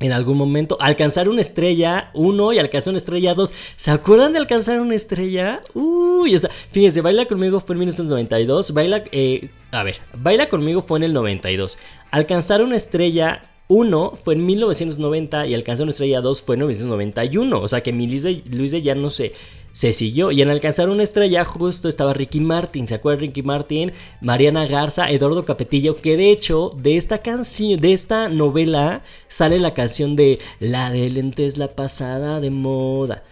en 0.00 0.12
algún 0.12 0.36
momento. 0.36 0.76
Alcanzar 0.80 1.28
una 1.28 1.42
estrella 1.42 2.10
1 2.14 2.54
y 2.54 2.58
alcanzar 2.58 2.90
una 2.92 2.98
estrella 2.98 3.34
2. 3.34 3.54
¿Se 3.76 3.90
acuerdan 3.90 4.32
de 4.32 4.38
alcanzar 4.38 4.80
una 4.80 4.94
estrella? 4.94 5.62
Uy, 5.74 6.34
o 6.34 6.38
sea, 6.38 6.50
fíjense, 6.50 7.00
Baila 7.02 7.26
conmigo 7.26 7.60
fue 7.60 7.74
en 7.74 7.80
1992. 7.80 8.72
Baila, 8.72 9.04
eh, 9.12 9.50
a 9.70 9.82
ver, 9.84 9.98
Baila 10.14 10.48
conmigo 10.48 10.82
fue 10.82 10.98
en 10.98 11.04
el 11.04 11.12
92. 11.12 11.78
Alcanzar 12.10 12.62
una 12.62 12.76
estrella 12.76 13.42
1 13.68 14.14
fue 14.16 14.34
en 14.34 14.46
1990 14.46 15.46
y 15.46 15.54
alcanzar 15.54 15.84
una 15.84 15.90
estrella 15.90 16.20
2 16.20 16.42
fue 16.42 16.56
en 16.56 16.60
1991. 16.60 17.60
O 17.60 17.68
sea 17.68 17.82
que 17.82 17.92
mi 17.92 18.08
Luis 18.08 18.24
de, 18.24 18.42
Luis 18.50 18.72
de 18.72 18.82
ya 18.82 18.94
no 18.96 19.10
se, 19.10 19.32
se 19.72 19.92
siguió. 19.92 20.30
Y 20.30 20.42
en 20.42 20.48
alcanzar 20.48 20.88
una 20.88 21.02
estrella 21.02 21.44
justo 21.44 21.88
estaba 21.88 22.14
Ricky 22.14 22.40
Martin. 22.40 22.86
¿Se 22.86 22.94
acuerdan 22.94 23.20
Ricky 23.20 23.42
Martin? 23.42 23.92
Mariana 24.20 24.66
Garza, 24.66 25.10
Eduardo 25.10 25.44
Capetillo. 25.44 25.96
Que 25.96 26.16
de 26.16 26.30
hecho, 26.30 26.70
de 26.76 26.96
esta 26.96 27.18
canción, 27.18 27.78
de 27.80 27.92
esta 27.92 28.28
novela, 28.28 29.02
sale 29.28 29.58
la 29.58 29.74
canción 29.74 30.16
de 30.16 30.38
La 30.58 30.90
de 30.90 31.10
lentes, 31.10 31.58
la 31.58 31.74
pasada 31.74 32.40
de 32.40 32.50
moda. 32.50 33.24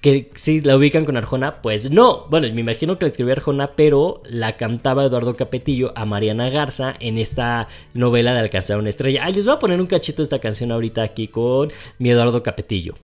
Que 0.00 0.30
si 0.36 0.60
la 0.60 0.76
ubican 0.76 1.04
con 1.04 1.16
Arjona, 1.16 1.60
pues 1.60 1.90
no. 1.90 2.26
Bueno, 2.28 2.46
me 2.54 2.60
imagino 2.60 2.96
que 2.96 3.04
la 3.04 3.10
escribió 3.10 3.32
Arjona, 3.32 3.72
pero 3.74 4.22
la 4.24 4.56
cantaba 4.56 5.04
Eduardo 5.04 5.34
Capetillo 5.34 5.92
a 5.96 6.04
Mariana 6.04 6.50
Garza 6.50 6.94
en 7.00 7.18
esta 7.18 7.66
novela 7.94 8.32
de 8.32 8.40
Alcanzar 8.40 8.78
una 8.78 8.90
estrella. 8.90 9.24
Ay, 9.24 9.32
les 9.32 9.44
voy 9.44 9.56
a 9.56 9.58
poner 9.58 9.80
un 9.80 9.88
cachito 9.88 10.18
de 10.18 10.24
esta 10.24 10.38
canción 10.38 10.70
ahorita 10.70 11.02
aquí 11.02 11.26
con 11.26 11.72
mi 11.98 12.10
Eduardo 12.10 12.44
Capetillo. 12.44 12.94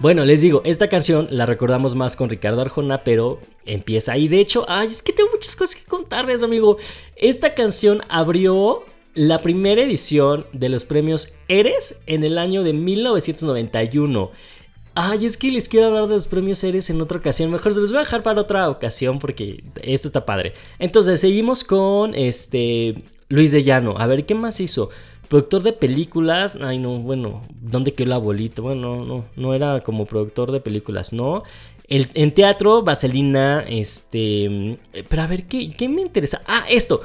Bueno, 0.00 0.24
les 0.24 0.40
digo, 0.40 0.62
esta 0.64 0.88
canción 0.88 1.28
la 1.30 1.44
recordamos 1.44 1.94
más 1.94 2.16
con 2.16 2.30
Ricardo 2.30 2.62
Arjona, 2.62 3.04
pero 3.04 3.38
empieza 3.66 4.12
ahí. 4.12 4.28
De 4.28 4.40
hecho, 4.40 4.64
ay, 4.66 4.88
es 4.88 5.02
que 5.02 5.12
tengo 5.12 5.28
muchas 5.30 5.54
cosas 5.54 5.76
que 5.76 5.84
contarles, 5.84 6.42
amigo. 6.42 6.78
Esta 7.16 7.54
canción 7.54 8.00
abrió 8.08 8.82
la 9.12 9.42
primera 9.42 9.82
edición 9.82 10.46
de 10.54 10.70
los 10.70 10.86
premios 10.86 11.34
Eres 11.48 12.00
en 12.06 12.24
el 12.24 12.38
año 12.38 12.62
de 12.62 12.72
1991. 12.72 14.30
Ay, 14.94 15.26
es 15.26 15.36
que 15.36 15.50
les 15.50 15.68
quiero 15.68 15.88
hablar 15.88 16.06
de 16.06 16.14
los 16.14 16.28
premios 16.28 16.64
Eres 16.64 16.88
en 16.88 17.02
otra 17.02 17.18
ocasión. 17.18 17.50
Mejor 17.50 17.74
se 17.74 17.80
los 17.80 17.90
voy 17.90 17.98
a 17.98 18.04
dejar 18.04 18.22
para 18.22 18.40
otra 18.40 18.70
ocasión 18.70 19.18
porque 19.18 19.62
esto 19.82 20.08
está 20.08 20.24
padre. 20.24 20.54
Entonces, 20.78 21.20
seguimos 21.20 21.62
con 21.62 22.14
este 22.14 23.04
Luis 23.28 23.52
de 23.52 23.62
Llano. 23.62 23.96
A 23.98 24.06
ver, 24.06 24.24
¿qué 24.24 24.34
más 24.34 24.60
hizo? 24.60 24.88
Productor 25.30 25.62
de 25.62 25.72
películas, 25.72 26.58
ay 26.60 26.78
no, 26.78 26.98
bueno, 26.98 27.42
¿dónde 27.60 27.94
quedó 27.94 28.06
el 28.06 28.12
abuelito? 28.14 28.62
Bueno, 28.62 29.04
no, 29.04 29.26
no 29.36 29.54
era 29.54 29.80
como 29.80 30.04
productor 30.04 30.50
de 30.50 30.58
películas, 30.58 31.12
¿no? 31.12 31.44
El, 31.86 32.08
en 32.14 32.34
teatro, 32.34 32.82
Vaselina, 32.82 33.64
este... 33.68 34.76
Pero 35.08 35.22
a 35.22 35.28
ver, 35.28 35.44
¿qué, 35.44 35.70
qué 35.70 35.88
me 35.88 36.02
interesa? 36.02 36.42
Ah, 36.48 36.64
esto. 36.68 37.02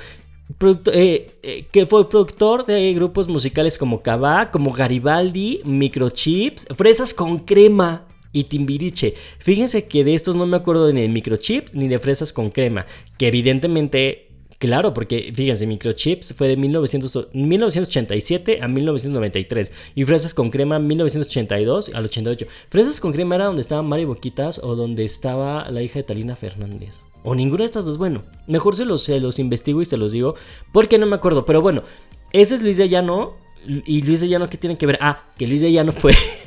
Eh, 0.91 1.38
eh, 1.44 1.65
que 1.72 1.86
fue 1.86 2.10
productor 2.10 2.65
de 2.65 2.96
grupos 2.96 3.27
musicales 3.27 3.77
como 3.77 4.01
Cabá, 4.01 4.50
como 4.50 4.72
Garibaldi, 4.72 5.62
Microchips, 5.63 6.65
Fresas 6.75 7.13
con 7.13 7.38
Crema 7.38 8.08
y 8.32 8.46
Timbiriche. 8.46 9.13
Fíjense 9.38 9.88
que 9.88 10.03
de 10.03 10.15
estos 10.15 10.36
no 10.36 10.48
me 10.48 10.58
acuerdo 10.58 10.91
ni 10.91 11.01
de 11.01 11.10
Microchips 11.10 11.75
ni 11.75 11.88
de 11.88 12.00
Fresas 12.00 12.34
con 12.34 12.50
Crema, 12.50 12.88
que 13.20 13.27
evidentemente 13.27 14.32
Claro, 14.59 14.93
porque 14.93 15.31
fíjense, 15.35 15.67
Microchips 15.67 16.33
fue 16.33 16.47
de 16.47 16.55
1987 16.55 18.59
a 18.62 18.67
1993 18.67 19.71
y 19.95 20.05
Fresas 20.05 20.33
con 20.33 20.50
Crema 20.50 20.79
1982 20.79 21.91
al 21.93 22.05
88. 22.05 22.45
Fresas 22.69 23.01
con 23.01 23.12
Crema 23.12 23.35
era 23.35 23.45
donde 23.45 23.62
estaba 23.62 23.81
Mari 23.81 24.05
Boquitas 24.05 24.59
o 24.63 24.75
donde 24.75 25.03
estaba 25.03 25.69
la 25.69 25.81
hija 25.81 26.00
de 26.00 26.03
Talina 26.03 26.35
Fernández. 26.35 27.05
O 27.24 27.35
ninguna 27.35 27.63
de 27.63 27.65
estas 27.65 27.85
dos. 27.85 27.97
Bueno, 27.97 28.24
mejor 28.47 28.75
se 28.75 28.85
los, 28.85 29.03
se 29.03 29.19
los 29.19 29.39
investigo 29.39 29.81
y 29.81 29.85
se 29.85 29.97
los 29.97 30.12
digo 30.12 30.35
porque 30.71 30.97
no 30.97 31.05
me 31.05 31.15
acuerdo. 31.15 31.45
Pero 31.45 31.62
bueno, 31.62 31.83
ese 32.31 32.55
es 32.55 32.62
Luis 32.62 32.77
de 32.77 32.88
Llano. 32.88 33.33
¿Y 33.67 34.03
Luis 34.03 34.21
de 34.21 34.29
Llano 34.29 34.47
qué 34.47 34.57
tiene 34.57 34.77
que 34.77 34.85
ver? 34.85 35.00
Ah, 35.01 35.24
que 35.38 35.47
Luis 35.47 35.62
de 35.62 35.71
Llano 35.71 35.91
fue 35.91 36.13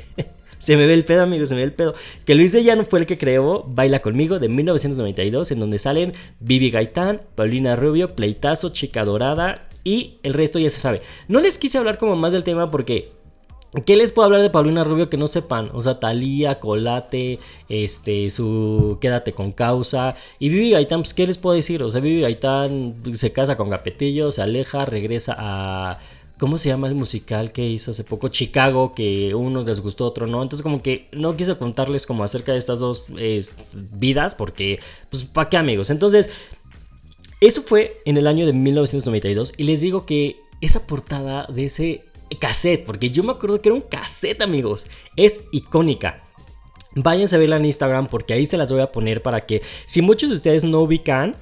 Se 0.59 0.77
me 0.77 0.85
ve 0.85 0.93
el 0.93 1.05
pedo, 1.05 1.23
amigos, 1.23 1.49
se 1.49 1.55
me 1.55 1.61
ve 1.61 1.65
el 1.65 1.73
pedo. 1.73 1.95
Que 2.25 2.35
Luis 2.35 2.51
de 2.51 2.63
Llano 2.63 2.85
fue 2.85 2.99
el 2.99 3.05
que 3.05 3.17
creó 3.17 3.65
Baila 3.67 4.01
conmigo 4.01 4.39
de 4.39 4.49
1992, 4.49 5.51
en 5.51 5.59
donde 5.59 5.79
salen 5.79 6.13
Vivi 6.39 6.69
Gaitán, 6.69 7.21
Paulina 7.35 7.75
Rubio, 7.75 8.15
Pleitazo, 8.15 8.69
Chica 8.69 9.03
Dorada 9.05 9.69
y 9.83 10.19
el 10.23 10.33
resto 10.33 10.59
ya 10.59 10.69
se 10.69 10.79
sabe. 10.79 11.01
No 11.27 11.39
les 11.39 11.57
quise 11.57 11.77
hablar 11.77 11.97
como 11.97 12.15
más 12.15 12.33
del 12.33 12.43
tema 12.43 12.69
porque 12.69 13.11
¿Qué 13.85 13.95
les 13.95 14.11
puedo 14.11 14.25
hablar 14.25 14.41
de 14.41 14.49
Paulina 14.49 14.83
Rubio 14.83 15.11
que 15.11 15.17
no 15.17 15.27
sepan? 15.27 15.69
O 15.73 15.81
sea, 15.81 15.99
Talía, 15.99 16.59
Colate, 16.59 17.39
este, 17.69 18.31
su 18.31 18.97
Quédate 18.99 19.33
con 19.33 19.51
causa. 19.51 20.15
Y 20.39 20.49
Vivi 20.49 20.71
Gaitán, 20.71 21.01
pues, 21.01 21.13
¿qué 21.13 21.27
les 21.27 21.37
puedo 21.37 21.55
decir? 21.55 21.83
O 21.83 21.89
sea, 21.91 22.01
Vivi 22.01 22.21
Gaitán 22.21 22.95
se 23.13 23.31
casa 23.31 23.57
con 23.57 23.69
Capetillo, 23.69 24.31
se 24.31 24.41
aleja, 24.41 24.85
regresa 24.85 25.35
a 25.37 25.99
¿Cómo 26.39 26.57
se 26.57 26.69
llama 26.69 26.87
el 26.87 26.95
musical 26.95 27.51
que 27.51 27.67
hizo 27.67 27.91
hace 27.91 28.05
poco? 28.05 28.29
Chicago, 28.29 28.95
que 28.95 29.35
unos 29.35 29.65
les 29.65 29.81
gustó, 29.81 30.05
otro 30.05 30.25
no. 30.25 30.41
Entonces 30.41 30.63
como 30.63 30.81
que 30.81 31.09
no 31.11 31.35
quise 31.35 31.57
contarles 31.57 32.05
como 32.05 32.23
acerca 32.23 32.53
de 32.53 32.57
estas 32.57 32.79
dos 32.79 33.07
eh, 33.17 33.45
vidas 33.73 34.35
porque, 34.35 34.79
pues, 35.09 35.25
¿para 35.25 35.49
qué 35.49 35.57
amigos? 35.57 35.89
Entonces, 35.89 36.29
eso 37.41 37.61
fue 37.61 38.01
en 38.05 38.15
el 38.15 38.25
año 38.25 38.45
de 38.45 38.53
1992 38.53 39.53
y 39.57 39.63
les 39.63 39.81
digo 39.81 40.05
que 40.05 40.37
esa 40.61 40.87
portada 40.87 41.45
de 41.47 41.65
ese 41.65 42.05
cassette, 42.39 42.85
porque 42.85 43.09
yo 43.09 43.21
me 43.21 43.33
acuerdo 43.33 43.61
que 43.61 43.67
era 43.67 43.75
un 43.75 43.81
cassette 43.81 44.41
amigos, 44.41 44.87
es 45.17 45.41
icónica. 45.51 46.23
Váyanse 46.95 47.35
a 47.35 47.39
verla 47.39 47.57
en 47.57 47.65
Instagram 47.65 48.07
porque 48.07 48.33
ahí 48.33 48.45
se 48.45 48.55
las 48.55 48.71
voy 48.71 48.79
a 48.81 48.93
poner 48.93 49.21
para 49.21 49.45
que 49.45 49.61
si 49.85 50.01
muchos 50.01 50.29
de 50.29 50.37
ustedes 50.37 50.63
no 50.63 50.79
ubican, 50.79 51.35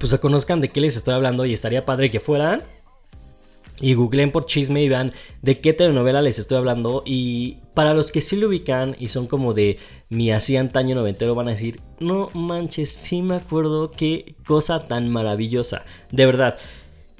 pues 0.00 0.10
se 0.10 0.18
conozcan 0.18 0.60
de 0.60 0.70
qué 0.70 0.80
les 0.80 0.96
estoy 0.96 1.14
hablando 1.14 1.46
y 1.46 1.52
estaría 1.52 1.84
padre 1.84 2.10
que 2.10 2.18
fueran 2.18 2.64
y 3.80 3.94
googleen 3.94 4.32
por 4.32 4.46
chisme 4.46 4.82
y 4.82 4.88
vean 4.88 5.12
de 5.42 5.60
qué 5.60 5.72
telenovela 5.72 6.22
les 6.22 6.38
estoy 6.38 6.58
hablando. 6.58 7.02
Y 7.04 7.58
para 7.74 7.94
los 7.94 8.10
que 8.10 8.20
sí 8.20 8.36
lo 8.36 8.48
ubican 8.48 8.96
y 8.98 9.08
son 9.08 9.26
como 9.26 9.54
de 9.54 9.78
mi 10.08 10.30
así 10.30 10.56
antaño 10.56 10.94
noventero, 10.94 11.34
van 11.34 11.48
a 11.48 11.52
decir: 11.52 11.80
No 12.00 12.30
manches, 12.34 12.90
sí 12.90 13.22
me 13.22 13.36
acuerdo 13.36 13.90
qué 13.90 14.36
cosa 14.46 14.86
tan 14.86 15.08
maravillosa. 15.10 15.84
De 16.10 16.26
verdad. 16.26 16.58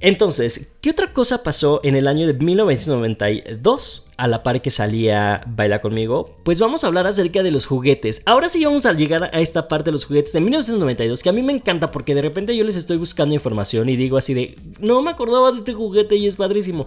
Entonces, 0.01 0.73
¿qué 0.83 0.91
otra 0.91 1.15
cosa 1.15 1.43
pasó 1.43 1.81
en 1.83 1.97
el 1.97 2.07
año 2.07 2.27
de 2.27 2.35
1992 2.35 4.07
a 4.19 4.29
la 4.29 4.43
par 4.43 4.61
que 4.61 4.71
salía 4.71 5.43
Baila 5.47 5.81
conmigo? 5.81 6.37
Pues 6.45 6.61
vamos 6.61 6.85
a 6.85 6.89
hablar 6.89 7.07
acerca 7.07 7.43
de 7.43 7.51
los 7.51 7.65
juguetes. 7.65 8.21
Ahora 8.27 8.51
sí 8.51 8.63
vamos 8.63 8.85
a 8.85 8.93
llegar 8.93 9.25
a 9.25 9.41
esta 9.41 9.69
parte 9.69 9.87
de 9.87 9.93
los 9.93 10.05
juguetes 10.05 10.35
de 10.35 10.41
1992 10.41 11.23
que 11.23 11.29
a 11.31 11.33
mí 11.33 11.43
me 11.43 11.55
encanta 11.55 11.91
porque 11.91 12.15
de 12.15 12.23
repente 12.23 12.55
yo 12.55 12.65
les 12.65 12.77
estoy 12.77 12.99
buscando 12.99 13.35
información 13.35 13.89
y 13.89 13.97
digo 13.97 14.19
así 14.19 14.35
de, 14.35 14.59
no 14.81 15.01
me 15.01 15.11
acordaba 15.11 15.51
de 15.51 15.59
este 15.59 15.73
juguete 15.73 16.17
y 16.17 16.27
es 16.27 16.37
padrísimo. 16.37 16.87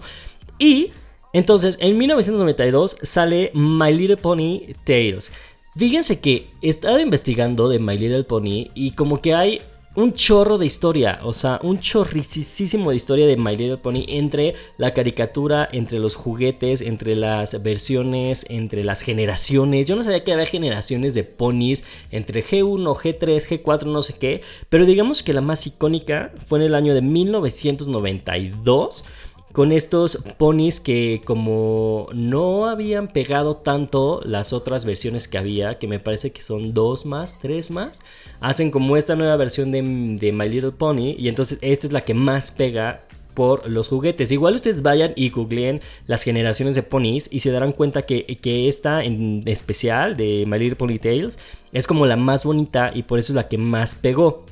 Y 0.58 0.90
entonces, 1.32 1.78
en 1.80 1.98
1992 1.98 2.96
sale 3.02 3.50
My 3.54 3.92
Little 3.92 4.18
Pony 4.18 4.74
Tales. 4.84 5.32
Fíjense 5.76 6.20
que 6.20 6.50
he 6.62 6.68
estado 6.68 7.00
investigando 7.00 7.68
de 7.68 7.78
My 7.78 7.96
Little 7.96 8.24
Pony 8.24 8.70
y 8.74 8.92
como 8.92 9.20
que 9.20 9.34
hay 9.34 9.62
un 10.00 10.14
chorro 10.14 10.58
de 10.58 10.66
historia, 10.66 11.20
o 11.22 11.32
sea, 11.32 11.60
un 11.62 11.78
chorricísimo 11.78 12.90
de 12.90 12.96
historia 12.96 13.26
de 13.26 13.36
My 13.36 13.56
Little 13.56 13.76
Pony 13.76 14.04
entre 14.08 14.54
la 14.78 14.94
caricatura, 14.94 15.68
entre 15.72 15.98
los 15.98 16.16
juguetes, 16.16 16.80
entre 16.80 17.16
las 17.16 17.62
versiones, 17.62 18.46
entre 18.48 18.84
las 18.84 19.02
generaciones. 19.02 19.86
Yo 19.86 19.96
no 19.96 20.02
sabía 20.02 20.24
que 20.24 20.32
había 20.32 20.46
generaciones 20.46 21.14
de 21.14 21.24
ponis 21.24 21.84
entre 22.10 22.42
G1, 22.42 22.94
G3, 22.94 23.62
G4, 23.62 23.86
no 23.86 24.02
sé 24.02 24.14
qué, 24.18 24.40
pero 24.68 24.86
digamos 24.86 25.22
que 25.22 25.34
la 25.34 25.40
más 25.40 25.66
icónica 25.66 26.32
fue 26.46 26.60
en 26.60 26.64
el 26.64 26.74
año 26.74 26.94
de 26.94 27.02
1992 27.02 29.04
con 29.52 29.72
estos 29.72 30.18
ponis 30.38 30.78
que 30.78 31.22
como 31.24 32.08
no 32.12 32.66
habían 32.66 33.08
pegado 33.08 33.56
tanto 33.56 34.20
las 34.24 34.52
otras 34.52 34.84
versiones 34.84 35.26
que 35.26 35.38
había, 35.38 35.78
que 35.78 35.88
me 35.88 35.98
parece 35.98 36.30
que 36.30 36.42
son 36.42 36.72
dos 36.72 37.04
más, 37.04 37.40
tres 37.40 37.70
más, 37.70 38.00
hacen 38.40 38.70
como 38.70 38.96
esta 38.96 39.16
nueva 39.16 39.36
versión 39.36 39.72
de, 39.72 39.82
My 39.82 40.48
Little 40.48 40.72
Pony 40.72 41.14
y 41.18 41.28
entonces 41.28 41.58
esta 41.62 41.86
es 41.86 41.92
la 41.92 42.02
que 42.02 42.14
más 42.14 42.52
pega 42.52 43.06
por 43.34 43.68
los 43.68 43.88
juguetes. 43.88 44.30
Igual 44.30 44.54
ustedes 44.56 44.82
vayan 44.82 45.12
y 45.16 45.30
googleen 45.30 45.80
las 46.06 46.22
generaciones 46.22 46.74
de 46.74 46.82
ponis 46.82 47.28
y 47.32 47.40
se 47.40 47.50
darán 47.50 47.72
cuenta 47.72 48.02
que, 48.02 48.24
que 48.40 48.68
esta 48.68 49.02
en 49.02 49.40
especial 49.46 50.16
de 50.16 50.44
My 50.46 50.58
Little 50.58 50.76
Pony 50.76 50.98
Tales 51.00 51.38
es 51.72 51.86
como 51.86 52.06
la 52.06 52.16
más 52.16 52.44
bonita 52.44 52.92
y 52.94 53.02
por 53.02 53.18
eso 53.18 53.32
es 53.32 53.36
la 53.36 53.48
que 53.48 53.58
más 53.58 53.94
pegó. 53.94 54.46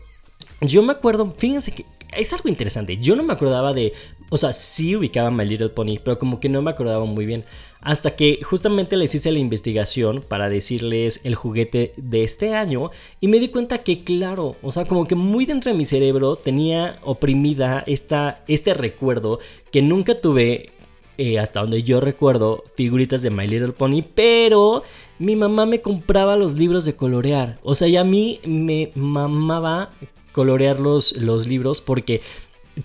Yo 0.60 0.82
me 0.82 0.92
acuerdo, 0.92 1.32
fíjense 1.36 1.72
que 1.72 1.84
es 2.16 2.32
algo 2.32 2.48
interesante. 2.48 2.96
Yo 2.96 3.16
no 3.16 3.22
me 3.22 3.32
acordaba 3.32 3.72
de 3.72 3.92
o 4.30 4.36
sea, 4.36 4.52
sí 4.52 4.96
ubicaba 4.96 5.30
My 5.30 5.44
Little 5.46 5.70
Pony, 5.70 5.98
pero 6.02 6.18
como 6.18 6.40
que 6.40 6.48
no 6.48 6.62
me 6.62 6.70
acordaba 6.70 7.04
muy 7.04 7.26
bien. 7.26 7.44
Hasta 7.80 8.16
que 8.16 8.40
justamente 8.42 8.96
les 8.96 9.14
hice 9.14 9.30
la 9.32 9.38
investigación 9.38 10.22
para 10.26 10.48
decirles 10.48 11.20
el 11.24 11.34
juguete 11.34 11.94
de 11.96 12.24
este 12.24 12.54
año 12.54 12.90
y 13.20 13.28
me 13.28 13.38
di 13.38 13.48
cuenta 13.48 13.78
que, 13.78 14.02
claro, 14.02 14.56
o 14.62 14.70
sea, 14.70 14.84
como 14.84 15.06
que 15.06 15.14
muy 15.14 15.46
dentro 15.46 15.70
de 15.70 15.78
mi 15.78 15.84
cerebro 15.84 16.36
tenía 16.36 16.98
oprimida 17.02 17.84
esta, 17.86 18.42
este 18.48 18.74
recuerdo 18.74 19.38
que 19.70 19.80
nunca 19.80 20.20
tuve 20.20 20.72
eh, 21.18 21.38
hasta 21.38 21.60
donde 21.60 21.82
yo 21.82 22.00
recuerdo, 22.00 22.64
figuritas 22.76 23.22
de 23.22 23.30
My 23.30 23.46
Little 23.46 23.72
Pony, 23.72 24.02
pero 24.14 24.84
mi 25.18 25.34
mamá 25.34 25.66
me 25.66 25.80
compraba 25.80 26.36
los 26.36 26.54
libros 26.54 26.84
de 26.84 26.94
colorear. 26.94 27.58
O 27.62 27.74
sea, 27.74 27.88
y 27.88 27.96
a 27.96 28.04
mí 28.04 28.40
me 28.46 28.92
mamaba 28.94 29.90
colorear 30.30 30.78
los, 30.78 31.16
los 31.16 31.48
libros 31.48 31.80
porque 31.80 32.20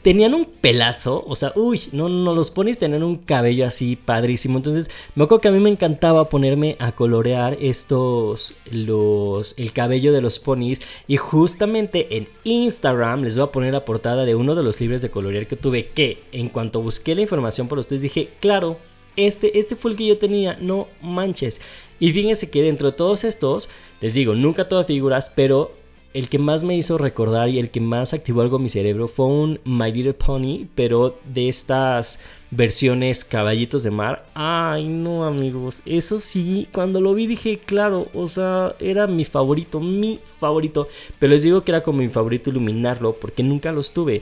tenían 0.02 0.34
un 0.34 0.46
pelazo, 0.46 1.24
o 1.28 1.36
sea, 1.36 1.52
uy, 1.56 1.82
no, 1.92 2.10
no, 2.10 2.34
los 2.34 2.52
ponis 2.52 2.80
tenían 2.80 3.04
un 3.04 3.18
cabello 3.18 3.66
así 3.66 3.96
padrísimo. 3.96 4.58
Entonces, 4.58 4.90
me 5.16 5.24
acuerdo 5.24 5.42
que 5.42 5.48
a 5.50 5.52
mí 5.52 5.60
me 5.60 5.70
encantaba 5.70 6.30
ponerme 6.30 6.76
a 6.80 6.94
colorear 6.94 7.58
estos, 7.62 8.56
los, 8.72 9.58
el 9.60 9.74
cabello 9.74 10.14
de 10.14 10.22
los 10.22 10.40
ponis. 10.40 10.82
Y 11.08 11.18
justamente 11.18 12.18
en 12.18 12.28
Instagram 12.44 13.24
les 13.24 13.38
voy 13.38 13.48
a 13.48 13.52
poner 13.52 13.74
la 13.74 13.86
portada 13.86 14.26
de 14.26 14.36
uno 14.36 14.56
de 14.56 14.64
los 14.64 14.80
libros 14.82 15.02
de 15.02 15.12
colorear 15.12 15.48
que 15.48 15.56
tuve. 15.56 15.88
Que 15.88 16.24
en 16.32 16.50
cuanto 16.50 16.82
busqué 16.82 17.14
la 17.14 17.22
información 17.22 17.68
por 17.68 17.78
ustedes, 17.78 18.02
dije, 18.02 18.30
claro, 18.40 18.78
este, 19.16 19.60
este 19.60 19.76
fue 19.76 19.92
el 19.92 19.98
que 19.98 20.08
yo 20.08 20.18
tenía, 20.18 20.58
no 20.60 20.88
manches. 21.02 21.62
Y 22.00 22.12
fíjense 22.14 22.50
que 22.50 22.64
dentro 22.64 22.92
de 22.92 22.98
todos 22.98 23.24
estos, 23.24 23.70
les 24.02 24.14
digo, 24.14 24.34
nunca 24.34 24.68
todas 24.68 24.88
figuras, 24.88 25.32
pero 25.36 25.83
el 26.14 26.30
que 26.30 26.40
más 26.40 26.64
me 26.64 26.76
hizo 26.76 26.98
recordar 26.98 27.50
y 27.50 27.60
el 27.60 27.72
que 27.72 27.82
más 27.82 28.14
activó 28.14 28.42
algo 28.42 28.60
mi 28.60 28.70
cerebro 28.70 29.08
fue 29.08 29.26
un 29.26 29.60
My 29.66 29.92
Little 29.92 30.14
Pony, 30.14 30.68
pero 30.76 31.20
de 31.26 31.50
estas 31.50 32.20
versiones 32.52 33.26
caballitos 33.26 33.82
de 33.84 33.92
mar. 33.92 34.26
Ay, 34.36 34.88
no, 34.88 35.26
amigos. 35.26 35.82
Eso 35.86 36.20
sí, 36.20 36.68
cuando 36.72 37.02
lo 37.02 37.14
vi 37.16 37.26
dije, 37.26 37.58
claro, 37.58 38.08
o 38.14 38.28
sea, 38.28 38.76
era 38.80 39.08
mi 39.08 39.26
favorito, 39.26 39.80
mi 39.80 40.20
favorito. 40.22 40.88
Pero 41.18 41.32
les 41.34 41.44
digo 41.44 41.64
que 41.64 41.72
era 41.72 41.84
como 41.84 42.00
mi 42.00 42.10
favorito 42.10 42.52
iluminarlo 42.52 43.14
porque 43.20 43.42
nunca 43.42 43.72
los 43.72 43.92
tuve. 43.94 44.22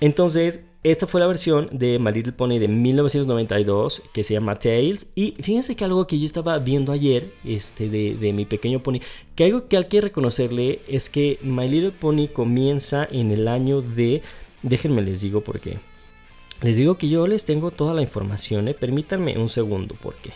Entonces, 0.00 0.64
esta 0.84 1.06
fue 1.06 1.20
la 1.20 1.28
versión 1.28 1.68
de 1.70 2.00
My 2.00 2.10
Little 2.10 2.32
Pony 2.32 2.58
de 2.58 2.66
1992 2.66 4.02
que 4.12 4.24
se 4.24 4.34
llama 4.34 4.58
Tales. 4.58 5.12
Y 5.14 5.34
fíjense 5.40 5.76
que 5.76 5.84
algo 5.84 6.08
que 6.08 6.18
yo 6.18 6.26
estaba 6.26 6.58
viendo 6.58 6.90
ayer 6.90 7.32
este, 7.44 7.88
de, 7.88 8.16
de 8.16 8.32
mi 8.32 8.46
pequeño 8.46 8.82
pony, 8.82 8.98
que 9.36 9.44
algo 9.44 9.68
que 9.68 9.76
hay 9.76 9.84
que 9.84 10.00
reconocerle 10.00 10.80
es 10.88 11.08
que 11.08 11.38
My 11.42 11.68
Little 11.68 11.92
Pony 11.92 12.26
comienza 12.32 13.06
en 13.10 13.30
el 13.30 13.46
año 13.46 13.80
de... 13.80 14.22
Déjenme 14.62 15.02
les 15.02 15.20
digo 15.20 15.42
por 15.42 15.60
qué. 15.60 15.78
Les 16.62 16.76
digo 16.76 16.98
que 16.98 17.08
yo 17.08 17.28
les 17.28 17.44
tengo 17.44 17.70
toda 17.70 17.94
la 17.94 18.02
información, 18.02 18.66
¿eh? 18.66 18.74
Permítanme 18.74 19.38
un 19.38 19.48
segundo, 19.48 19.94
porque... 20.02 20.32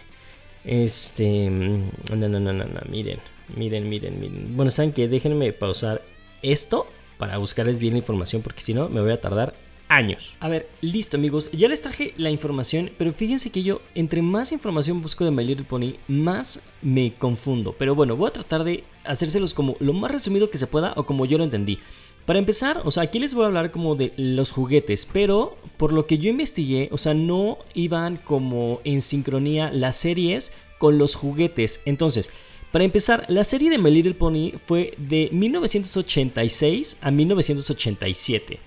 Este... 0.64 1.50
No, 1.50 2.16
no, 2.16 2.28
no, 2.28 2.38
no, 2.38 2.52
no, 2.52 2.80
miren, 2.88 3.18
miren, 3.56 3.88
miren, 3.88 4.20
miren. 4.20 4.56
Bueno, 4.56 4.70
¿saben 4.70 4.92
qué? 4.92 5.08
Déjenme 5.08 5.52
pausar 5.52 6.02
esto 6.42 6.86
para 7.18 7.38
buscarles 7.38 7.80
bien 7.80 7.94
la 7.94 7.98
información, 7.98 8.42
porque 8.42 8.60
si 8.60 8.74
no 8.74 8.88
me 8.88 9.00
voy 9.00 9.10
a 9.10 9.20
tardar 9.20 9.65
años. 9.88 10.36
A 10.40 10.48
ver, 10.48 10.68
listo 10.80 11.16
amigos, 11.16 11.50
ya 11.52 11.68
les 11.68 11.82
traje 11.82 12.12
la 12.16 12.30
información, 12.30 12.90
pero 12.98 13.12
fíjense 13.12 13.50
que 13.50 13.62
yo 13.62 13.80
entre 13.94 14.22
más 14.22 14.52
información 14.52 15.02
busco 15.02 15.24
de 15.24 15.30
My 15.30 15.44
Little 15.44 15.64
Pony, 15.64 15.94
más 16.08 16.62
me 16.82 17.14
confundo. 17.14 17.74
Pero 17.78 17.94
bueno, 17.94 18.16
voy 18.16 18.28
a 18.28 18.32
tratar 18.32 18.64
de 18.64 18.84
hacérselos 19.04 19.54
como 19.54 19.76
lo 19.80 19.92
más 19.92 20.10
resumido 20.10 20.50
que 20.50 20.58
se 20.58 20.66
pueda 20.66 20.92
o 20.96 21.06
como 21.06 21.26
yo 21.26 21.38
lo 21.38 21.44
entendí. 21.44 21.78
Para 22.24 22.40
empezar, 22.40 22.82
o 22.84 22.90
sea, 22.90 23.04
aquí 23.04 23.20
les 23.20 23.34
voy 23.34 23.44
a 23.44 23.46
hablar 23.46 23.70
como 23.70 23.94
de 23.94 24.12
los 24.16 24.50
juguetes, 24.50 25.06
pero 25.06 25.56
por 25.76 25.92
lo 25.92 26.06
que 26.06 26.18
yo 26.18 26.28
investigué, 26.28 26.88
o 26.90 26.98
sea, 26.98 27.14
no 27.14 27.58
iban 27.72 28.16
como 28.16 28.80
en 28.82 29.00
sincronía 29.00 29.70
las 29.70 29.96
series 29.96 30.52
con 30.78 30.98
los 30.98 31.14
juguetes. 31.14 31.82
Entonces, 31.84 32.30
para 32.72 32.84
empezar, 32.84 33.26
la 33.28 33.44
serie 33.44 33.70
de 33.70 33.78
My 33.78 33.92
Little 33.92 34.14
Pony 34.14 34.58
fue 34.58 34.94
de 34.98 35.28
1986 35.32 36.98
a 37.00 37.12
1987. 37.12 38.58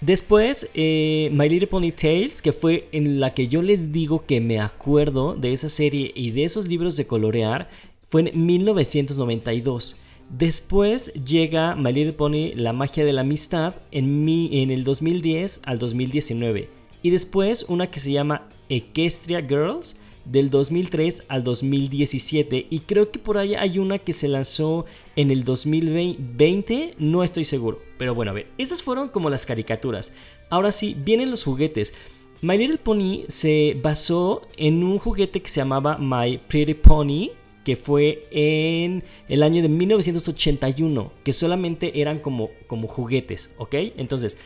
Después, 0.00 0.70
eh, 0.74 1.30
My 1.32 1.48
Little 1.48 1.68
Pony 1.68 1.92
Tales, 1.92 2.42
que 2.42 2.52
fue 2.52 2.88
en 2.92 3.20
la 3.20 3.32
que 3.32 3.48
yo 3.48 3.62
les 3.62 3.92
digo 3.92 4.26
que 4.26 4.40
me 4.40 4.60
acuerdo 4.60 5.34
de 5.34 5.52
esa 5.52 5.68
serie 5.68 6.12
y 6.14 6.30
de 6.32 6.44
esos 6.44 6.68
libros 6.68 6.96
de 6.96 7.06
colorear, 7.06 7.68
fue 8.08 8.28
en 8.28 8.46
1992. 8.46 9.96
Después 10.30 11.12
llega 11.14 11.74
My 11.74 11.92
Little 11.92 12.14
Pony 12.14 12.52
La 12.54 12.72
magia 12.72 13.04
de 13.04 13.12
la 13.12 13.22
amistad 13.22 13.74
en, 13.92 14.28
en 14.28 14.70
el 14.70 14.84
2010 14.84 15.62
al 15.64 15.78
2019. 15.78 16.68
Y 17.02 17.10
después 17.10 17.66
una 17.68 17.90
que 17.90 18.00
se 18.00 18.12
llama 18.12 18.48
Equestria 18.68 19.40
Girls 19.42 19.96
del 20.24 20.50
2003 20.50 21.24
al 21.28 21.44
2017 21.44 22.66
y 22.70 22.80
creo 22.80 23.10
que 23.10 23.18
por 23.18 23.38
ahí 23.38 23.54
hay 23.54 23.78
una 23.78 23.98
que 23.98 24.12
se 24.12 24.28
lanzó 24.28 24.86
en 25.16 25.30
el 25.30 25.44
2020, 25.44 26.94
no 26.98 27.22
estoy 27.22 27.44
seguro, 27.44 27.80
pero 27.98 28.14
bueno, 28.14 28.30
a 28.30 28.34
ver, 28.34 28.48
esas 28.58 28.82
fueron 28.82 29.08
como 29.08 29.30
las 29.30 29.46
caricaturas. 29.46 30.12
Ahora 30.50 30.72
sí, 30.72 30.96
vienen 30.98 31.30
los 31.30 31.44
juguetes. 31.44 31.94
My 32.42 32.58
Little 32.58 32.78
Pony 32.78 33.24
se 33.28 33.78
basó 33.82 34.42
en 34.56 34.82
un 34.84 34.98
juguete 34.98 35.40
que 35.40 35.48
se 35.48 35.60
llamaba 35.60 35.98
My 35.98 36.38
Pretty 36.38 36.74
Pony, 36.74 37.30
que 37.64 37.76
fue 37.76 38.28
en 38.30 39.02
el 39.28 39.42
año 39.42 39.62
de 39.62 39.68
1981, 39.68 41.12
que 41.24 41.32
solamente 41.32 42.00
eran 42.00 42.18
como, 42.18 42.50
como 42.66 42.88
juguetes, 42.88 43.54
¿ok? 43.56 43.74
Entonces, 43.96 44.36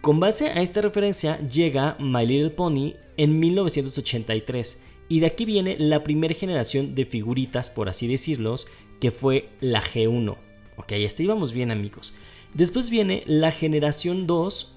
con 0.00 0.20
base 0.20 0.48
a 0.48 0.62
esta 0.62 0.80
referencia 0.80 1.40
llega 1.46 1.96
My 1.98 2.26
Little 2.26 2.50
Pony 2.50 2.94
en 3.16 3.40
1983 3.40 4.82
y 5.12 5.20
de 5.20 5.26
aquí 5.26 5.44
viene 5.44 5.76
la 5.78 6.02
primera 6.02 6.32
generación 6.34 6.94
de 6.94 7.04
figuritas, 7.04 7.68
por 7.68 7.90
así 7.90 8.06
decirlos, 8.06 8.66
que 8.98 9.10
fue 9.10 9.50
la 9.60 9.82
G1. 9.82 10.38
Ok, 10.78 10.92
hasta 11.04 11.22
íbamos 11.22 11.52
bien 11.52 11.70
amigos. 11.70 12.14
Después 12.54 12.88
viene 12.88 13.22
la 13.26 13.50
generación 13.50 14.26
2, 14.26 14.74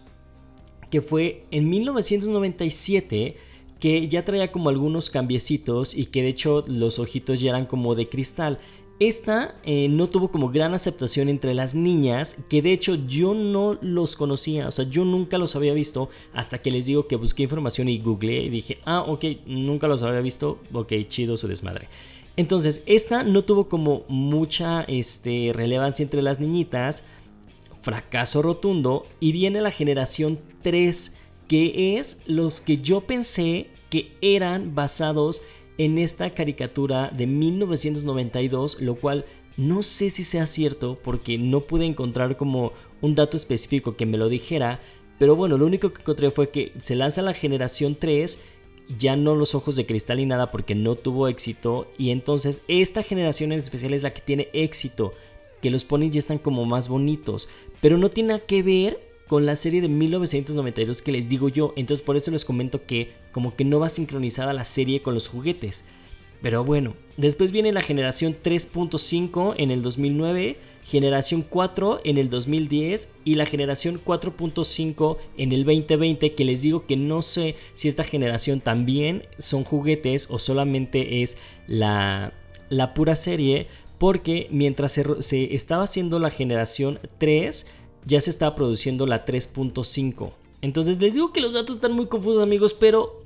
que 0.92 1.00
fue 1.00 1.46
en 1.52 1.70
1997 1.70 3.38
que 3.80 4.10
ya 4.10 4.26
traía 4.26 4.52
como 4.52 4.68
algunos 4.68 5.10
cambiecitos 5.10 5.96
y 5.96 6.08
que 6.08 6.24
de 6.24 6.28
hecho 6.28 6.66
los 6.68 7.00
ojitos 7.00 7.40
ya 7.40 7.52
eran 7.52 7.66
como 7.66 7.96
de 7.96 8.10
cristal. 8.10 8.60
Esta 9.00 9.56
eh, 9.64 9.90
no 9.90 10.08
tuvo 10.08 10.30
como 10.30 10.50
gran 10.50 10.74
aceptación 10.74 11.28
entre 11.28 11.54
las 11.54 11.76
niñas, 11.76 12.38
que 12.50 12.62
de 12.62 12.72
hecho 12.72 12.96
yo 12.96 13.34
no 13.34 13.78
los 13.82 14.16
conocía, 14.16 14.70
o 14.70 14.72
sea, 14.72 14.86
yo 14.86 15.04
nunca 15.04 15.38
los 15.38 15.58
había 15.58 15.74
visto 15.74 16.10
hasta 16.34 16.60
que 16.60 16.72
les 16.72 16.86
digo 16.86 17.06
que 17.06 17.18
busqué 17.18 17.44
información 17.44 17.90
y 17.90 18.00
googleé 18.00 18.44
y 18.44 18.50
dije, 18.50 18.80
ah, 18.86 19.02
ok, 19.02 19.26
nunca 19.48 19.90
los 19.90 20.02
había 20.02 20.22
visto, 20.22 20.60
ok, 20.72 20.94
chido 21.08 21.36
su 21.36 21.50
desmadre. 21.50 21.90
Entonces, 22.38 22.84
esta 22.86 23.24
no 23.24 23.44
tuvo 23.44 23.68
como 23.68 24.04
mucha 24.08 24.84
este, 24.84 25.52
relevancia 25.54 26.04
entre 26.04 26.22
las 26.22 26.40
niñitas, 26.40 27.04
fracaso 27.82 28.42
rotundo, 28.42 29.06
y 29.20 29.34
viene 29.34 29.60
la 29.60 29.72
generación 29.72 30.40
3, 30.62 31.18
que 31.50 31.98
es 31.98 32.22
los 32.28 32.62
que 32.62 32.78
yo 32.78 33.02
pensé 33.02 33.68
que 33.90 34.14
eran 34.22 34.74
basados 34.74 35.42
en 35.42 35.65
esta 35.78 36.34
caricatura 36.34 37.10
de 37.10 37.28
1992, 37.28 38.82
lo 38.82 38.96
cual 38.96 39.26
no 39.58 39.82
sé 39.82 40.10
si 40.10 40.24
sea 40.24 40.48
cierto 40.48 41.00
porque 41.02 41.38
no 41.38 41.62
pude 41.62 41.86
encontrar 41.86 42.38
como 42.38 42.74
un 43.02 43.16
dato 43.16 43.38
específico 43.38 43.96
que 43.96 44.06
me 44.06 44.18
lo 44.18 44.30
dijera, 44.30 44.80
pero 45.18 45.36
bueno, 45.36 45.58
lo 45.58 45.66
único 45.66 45.94
que 45.94 46.02
encontré 46.02 46.30
fue 46.32 46.50
que 46.50 46.74
se 46.78 46.96
lanza 46.96 47.22
la 47.22 47.34
generación 47.34 47.96
3, 47.96 48.40
ya 48.98 49.16
no 49.16 49.36
los 49.36 49.56
ojos 49.56 49.76
de 49.76 49.86
cristal 49.86 50.18
ni 50.18 50.26
nada 50.26 50.52
porque 50.52 50.76
no 50.76 50.96
tuvo 50.96 51.28
éxito, 51.28 51.92
y 51.98 52.12
entonces 52.12 52.64
esta 52.68 53.02
generación 53.04 53.52
en 53.52 53.60
especial 53.60 53.94
es 53.94 54.04
la 54.04 54.14
que 54.14 54.22
tiene 54.22 54.50
éxito, 54.54 55.14
que 55.62 55.72
los 55.72 55.86
ponis 55.86 56.12
ya 56.12 56.20
están 56.20 56.38
como 56.38 56.66
más 56.66 56.90
bonitos, 56.90 57.48
pero 57.82 57.98
no 57.98 58.10
tiene 58.10 58.40
que 58.42 58.62
ver 58.62 59.15
con 59.28 59.46
la 59.46 59.56
serie 59.56 59.82
de 59.82 59.90
1992 59.90 61.02
que 61.02 61.12
les 61.12 61.30
digo 61.30 61.50
yo. 61.50 61.74
Entonces 61.76 62.06
por 62.06 62.18
eso 62.18 62.32
les 62.32 62.46
comento 62.46 62.86
que 62.86 63.14
como 63.32 63.56
que 63.56 63.66
no 63.66 63.80
va 63.80 63.90
sincronizada 63.90 64.54
la 64.54 64.66
serie 64.66 65.02
con 65.02 65.14
los 65.14 65.28
juguetes. 65.28 65.86
Pero 66.42 66.64
bueno, 66.64 66.94
después 67.18 67.52
viene 67.52 67.74
la 67.74 67.82
generación 67.82 68.36
3.5 68.44 69.56
en 69.58 69.72
el 69.72 69.82
2009, 69.82 70.58
generación 70.84 71.42
4 71.42 72.02
en 72.04 72.18
el 72.20 72.30
2010 72.30 73.16
y 73.24 73.34
la 73.34 73.48
generación 73.48 74.00
4.5 74.04 75.18
en 75.38 75.52
el 75.54 75.66
2020 75.66 76.36
que 76.36 76.46
les 76.46 76.62
digo 76.62 76.86
que 76.86 76.98
no 76.98 77.24
sé 77.24 77.56
si 77.74 77.88
esta 77.88 78.04
generación 78.04 78.60
también 78.60 79.24
son 79.40 79.64
juguetes 79.64 80.28
o 80.30 80.38
solamente 80.38 81.24
es 81.24 81.38
la, 81.66 82.34
la 82.70 82.94
pura 82.94 83.16
serie 83.16 83.68
porque 83.98 84.48
mientras 84.52 84.92
se, 84.92 85.22
se 85.24 85.56
estaba 85.56 85.86
haciendo 85.86 86.20
la 86.20 86.30
generación 86.30 87.00
3 87.18 87.66
ya 88.06 88.22
se 88.22 88.30
está 88.30 88.56
produciendo 88.56 89.06
la 89.06 89.26
3.5. 89.26 90.32
Entonces 90.62 91.00
les 91.02 91.14
digo 91.14 91.32
que 91.34 91.42
los 91.42 91.54
datos 91.54 91.76
están 91.76 91.94
muy 91.94 92.08
confusos 92.08 92.42
amigos, 92.42 92.74
pero 92.74 93.26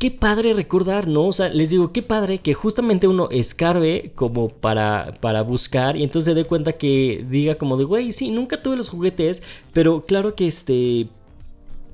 qué 0.00 0.10
padre 0.10 0.54
recordar, 0.54 1.08
¿no? 1.08 1.26
O 1.26 1.32
sea, 1.32 1.50
les 1.50 1.68
digo, 1.68 1.92
qué 1.92 2.02
padre 2.02 2.38
que 2.38 2.54
justamente 2.54 3.06
uno 3.06 3.28
escarbe 3.30 4.12
como 4.14 4.48
para, 4.48 5.14
para 5.20 5.42
buscar 5.42 5.96
y 5.98 6.02
entonces 6.02 6.32
se 6.32 6.34
dé 6.34 6.44
cuenta 6.44 6.72
que 6.72 7.24
diga 7.28 7.56
como 7.56 7.76
de, 7.76 7.84
güey, 7.84 8.10
sí, 8.12 8.30
nunca 8.30 8.62
tuve 8.62 8.76
los 8.76 8.88
juguetes, 8.88 9.42
pero 9.72 10.02
claro 10.02 10.34
que 10.34 10.46
este... 10.46 11.08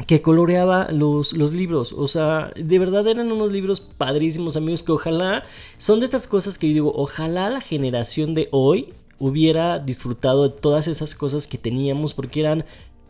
Que 0.07 0.21
coloreaba 0.21 0.93
los, 0.93 1.33
los 1.33 1.55
libros, 1.55 1.95
o 1.95 2.07
sea, 2.07 2.53
de 2.55 2.79
verdad 2.79 3.09
eran 3.09 3.33
unos 3.33 3.51
libros 3.51 3.81
padrísimos, 3.81 4.55
amigos, 4.55 4.83
que 4.83 4.93
ojalá 4.93 5.43
son 5.79 6.01
de 6.01 6.05
estas 6.05 6.29
cosas 6.29 6.59
que 6.59 6.69
yo 6.69 6.75
digo, 6.75 6.93
ojalá 6.95 7.49
la 7.49 7.63
generación 7.63 8.35
de 8.35 8.49
hoy 8.53 8.93
hubiera 9.19 9.79
disfrutado 9.79 10.49
de 10.49 10.61
todas 10.61 10.89
esas 10.89 11.15
cosas 11.15 11.47
que 11.47 11.59
teníamos 11.59 12.15
porque 12.15 12.41
eran 12.41 12.65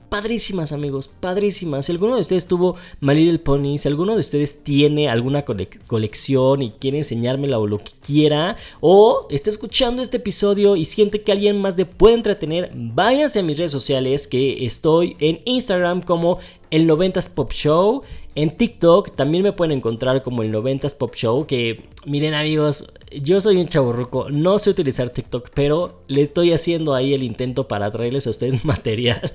padrísimas 0.08 0.72
amigos, 0.72 1.08
padrísimas. 1.08 1.86
Si 1.86 1.92
alguno 1.92 2.14
de 2.14 2.20
ustedes 2.20 2.46
tuvo 2.46 2.76
My 3.00 3.14
Little 3.14 3.38
Pony, 3.38 3.78
si 3.78 3.88
alguno 3.88 4.14
de 4.14 4.20
ustedes 4.20 4.62
tiene 4.62 5.08
alguna 5.08 5.44
colección 5.44 6.62
y 6.62 6.70
quiere 6.72 6.98
enseñármela 6.98 7.58
o 7.58 7.66
lo 7.66 7.78
que 7.78 7.92
quiera, 8.04 8.56
o 8.80 9.26
está 9.30 9.50
escuchando 9.50 10.02
este 10.02 10.18
episodio 10.18 10.76
y 10.76 10.84
siente 10.84 11.22
que 11.22 11.32
alguien 11.32 11.60
más 11.60 11.76
le 11.76 11.86
puede 11.86 12.14
entretener, 12.14 12.70
váyanse 12.74 13.40
a 13.40 13.42
mis 13.42 13.58
redes 13.58 13.72
sociales 13.72 14.28
que 14.28 14.64
estoy 14.64 15.16
en 15.18 15.40
Instagram 15.44 16.02
como 16.02 16.38
el 16.70 16.88
90s 16.88 17.32
Pop 17.32 17.52
Show. 17.52 18.02
En 18.34 18.56
TikTok 18.56 19.14
también 19.16 19.42
me 19.42 19.52
pueden 19.52 19.78
encontrar 19.78 20.22
como 20.22 20.42
el 20.42 20.52
90s 20.52 20.96
Pop 20.96 21.14
Show. 21.14 21.46
Que 21.46 21.84
miren 22.04 22.34
amigos, 22.34 22.92
yo 23.10 23.40
soy 23.40 23.56
un 23.56 23.68
chaburruco, 23.68 24.30
no 24.30 24.58
sé 24.58 24.70
utilizar 24.70 25.10
TikTok, 25.10 25.50
pero 25.54 26.02
le 26.08 26.22
estoy 26.22 26.52
haciendo 26.52 26.94
ahí 26.94 27.14
el 27.14 27.22
intento 27.22 27.68
para 27.68 27.90
traerles 27.90 28.26
a 28.26 28.30
ustedes 28.30 28.64
material. 28.66 29.32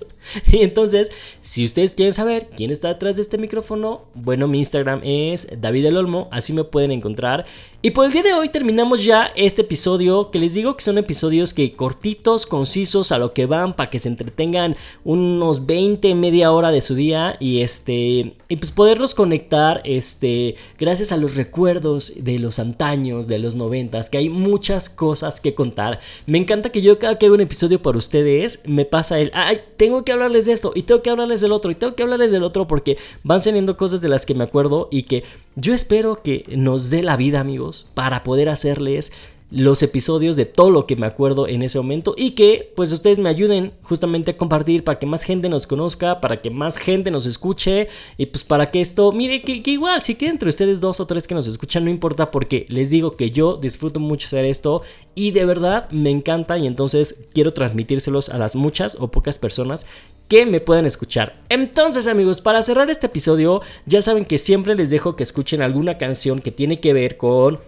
y 0.52 0.60
entonces, 0.60 1.12
si 1.42 1.66
ustedes 1.66 1.96
quieren 1.96 2.14
saber 2.14 2.50
quién 2.56 2.72
está 2.72 2.90
detrás 2.90 3.16
de 3.16 3.24
este 3.24 3.38
micrófono, 3.38 4.06
bueno, 4.14 4.48
mi 4.48 4.60
Instagram 4.60 5.02
es 5.04 5.48
David 5.60 5.86
El 5.86 5.98
Olmo, 5.98 6.28
así 6.32 6.54
me 6.54 6.64
pueden 6.64 6.92
encontrar. 6.92 7.46
Y 7.84 7.92
por 7.92 8.06
el 8.06 8.12
día 8.12 8.22
de 8.22 8.34
hoy 8.34 8.50
terminamos 8.50 9.04
ya 9.04 9.32
este 9.36 9.64
episodio, 9.64 10.30
que 10.30 10.38
les 10.38 10.54
digo 10.54 10.78
que 10.78 10.84
son 10.84 11.00
episodios 11.00 11.52
que 11.52 11.74
cortitos, 11.74 12.46
concisos, 12.46 13.12
a 13.12 13.18
lo 13.18 13.34
que 13.34 13.48
van, 13.48 13.74
para 13.74 13.90
que 13.90 13.98
se 13.98 14.08
entretengan 14.08 14.76
unos 15.04 15.66
20, 15.66 16.14
media 16.14 16.52
hora 16.52 16.70
de 16.70 16.82
su 16.82 16.94
día 16.94 17.38
y 17.40 17.62
este 17.62 18.36
y 18.50 18.58
pues 18.58 18.72
poderlos 18.72 19.16
conectar 19.16 19.82
este 19.84 20.58
gracias 20.78 21.12
a 21.12 21.18
los 21.18 21.36
recuerdos 21.36 22.14
de 22.18 22.38
los 22.38 22.60
antaños, 22.60 23.26
de 23.26 23.40
los 23.40 23.56
noventas, 23.56 24.12
que 24.12 24.20
hay 24.20 24.30
muchas 24.30 24.88
cosas 24.88 25.42
que 25.42 25.56
contar. 25.56 26.02
Me 26.28 26.38
encanta 26.38 26.70
que 26.70 26.84
yo 26.84 27.00
cada 27.00 27.18
que 27.18 27.26
hago 27.26 27.34
un 27.34 27.42
episodio 27.42 27.82
para 27.82 27.98
ustedes 27.98 28.62
me 28.68 28.86
pasa 28.86 29.20
el, 29.20 29.32
ay, 29.34 29.60
tengo 29.78 30.06
que 30.06 30.12
hablarles 30.12 30.46
de 30.46 30.54
esto 30.54 30.72
y 30.76 30.84
tengo 30.84 31.02
que 31.02 31.10
hablarles 31.10 31.42
del 31.42 31.52
otro 31.52 31.72
y 31.72 31.76
tengo 31.76 31.96
que 31.96 32.04
hablarles 32.04 32.32
del 32.32 32.44
otro 32.44 32.68
porque 32.68 33.00
van 33.24 33.40
saliendo 33.40 33.76
cosas 33.76 34.02
de 34.02 34.10
las 34.10 34.28
que 34.28 34.36
me 34.36 34.44
acuerdo 34.44 34.88
y 34.92 35.04
que 35.04 35.24
yo 35.56 35.74
espero 35.74 36.22
que 36.22 36.46
nos 36.50 36.92
dé 36.92 37.02
la 37.02 37.18
vida, 37.18 37.40
amigos, 37.40 37.71
para 37.94 38.24
poder 38.24 38.50
hacerles 38.50 39.12
los 39.52 39.84
episodios 39.84 40.38
de 40.38 40.46
todo 40.46 40.70
lo 40.70 40.88
que 40.88 40.96
me 40.96 41.06
acuerdo 41.06 41.48
en 41.48 41.62
ese 41.62 41.78
momento 41.78 42.16
y 42.18 42.32
que 42.32 42.72
pues 42.76 42.92
ustedes 42.94 43.20
me 43.20 43.30
ayuden 43.30 43.74
justamente 43.84 44.32
a 44.32 44.38
compartir 44.38 44.86
para 44.86 44.98
que 44.98 45.06
más 45.06 45.24
gente 45.24 45.50
nos 45.50 45.68
conozca, 45.68 46.22
para 46.22 46.42
que 46.42 46.50
más 46.50 46.78
gente 46.78 47.12
nos 47.12 47.26
escuche 47.26 47.90
y 48.18 48.28
pues 48.28 48.46
para 48.46 48.72
que 48.72 48.80
esto, 48.80 49.12
mire 49.12 49.42
que, 49.42 49.62
igual 49.66 50.02
si 50.02 50.16
queda 50.16 50.32
entre 50.32 50.50
ustedes 50.50 50.80
dos 50.80 51.02
o 51.02 51.06
tres 51.06 51.28
que 51.28 51.36
nos 51.36 51.48
escuchan 51.48 51.84
no 51.84 51.92
importa 51.92 52.32
porque 52.32 52.66
les 52.70 52.90
digo 52.90 53.18
que 53.18 53.32
yo 53.32 53.58
disfruto 53.58 54.00
mucho 54.00 54.28
hacer 54.28 54.46
esto 54.46 54.84
y 55.16 55.32
de 55.32 55.46
verdad 55.46 55.90
me 55.92 56.10
encanta 56.10 56.58
y 56.58 56.66
entonces 56.66 57.26
quiero 57.34 57.54
transmitírselos 57.54 58.30
a 58.30 58.38
las 58.38 58.56
muchas 58.56 58.96
o 59.00 59.12
pocas 59.12 59.38
personas 59.38 59.86
que 60.30 60.46
me 60.46 60.62
puedan 60.62 60.86
escuchar. 60.86 61.44
Entonces 61.50 62.08
amigos, 62.08 62.40
para 62.40 62.62
cerrar 62.62 62.90
este 62.90 63.08
episodio 63.08 63.62
ya 63.86 64.02
saben 64.02 64.24
que 64.24 64.38
siempre 64.38 64.76
les 64.76 64.90
dejo 64.90 65.18
que 65.18 65.24
escuchen 65.24 65.62
alguna 65.62 65.98
canción 65.98 66.40
que 66.40 66.52
tiene 66.52 66.80
que 66.80 66.94
ver 66.94 67.18
con 67.18 67.60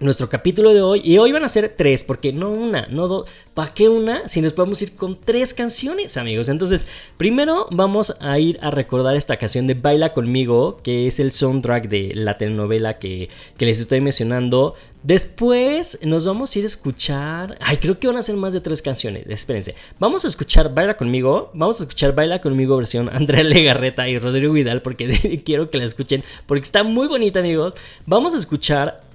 nuestro 0.00 0.28
capítulo 0.28 0.74
de 0.74 0.82
hoy. 0.82 1.00
Y 1.04 1.18
hoy 1.18 1.32
van 1.32 1.44
a 1.44 1.48
ser 1.48 1.74
tres, 1.76 2.04
porque 2.04 2.32
no 2.32 2.50
una, 2.50 2.86
no 2.88 3.08
dos. 3.08 3.30
¿Para 3.54 3.72
qué 3.72 3.88
una? 3.88 4.28
Si 4.28 4.40
nos 4.40 4.52
podemos 4.52 4.80
ir 4.82 4.96
con 4.96 5.18
tres 5.18 5.54
canciones, 5.54 6.16
amigos. 6.16 6.48
Entonces, 6.48 6.86
primero 7.16 7.68
vamos 7.70 8.16
a 8.20 8.38
ir 8.38 8.58
a 8.62 8.70
recordar 8.70 9.16
esta 9.16 9.36
canción 9.36 9.66
de 9.66 9.74
Baila 9.74 10.12
conmigo, 10.12 10.78
que 10.82 11.06
es 11.06 11.20
el 11.20 11.32
soundtrack 11.32 11.88
de 11.88 12.12
la 12.14 12.36
telenovela 12.36 12.98
que, 12.98 13.28
que 13.56 13.66
les 13.66 13.80
estoy 13.80 14.00
mencionando. 14.00 14.74
Después 15.02 16.00
nos 16.02 16.26
vamos 16.26 16.54
a 16.54 16.58
ir 16.58 16.64
a 16.64 16.66
escuchar. 16.66 17.56
Ay, 17.60 17.76
creo 17.76 17.98
que 17.98 18.08
van 18.08 18.16
a 18.16 18.22
ser 18.22 18.36
más 18.36 18.52
de 18.52 18.60
tres 18.60 18.82
canciones. 18.82 19.24
Espérense. 19.28 19.76
Vamos 20.00 20.24
a 20.24 20.28
escuchar 20.28 20.74
Baila 20.74 20.96
conmigo. 20.96 21.52
Vamos 21.54 21.80
a 21.80 21.84
escuchar 21.84 22.12
Baila 22.12 22.40
conmigo 22.40 22.76
versión 22.76 23.08
Andrea 23.12 23.44
Legarreta 23.44 24.08
y 24.08 24.18
Rodrigo 24.18 24.52
Vidal. 24.52 24.82
Porque 24.82 25.40
quiero 25.44 25.70
que 25.70 25.78
la 25.78 25.84
escuchen. 25.84 26.24
Porque 26.46 26.64
está 26.64 26.82
muy 26.82 27.06
bonita, 27.06 27.38
amigos. 27.38 27.74
Vamos 28.04 28.34
a 28.34 28.38
escuchar 28.38 29.05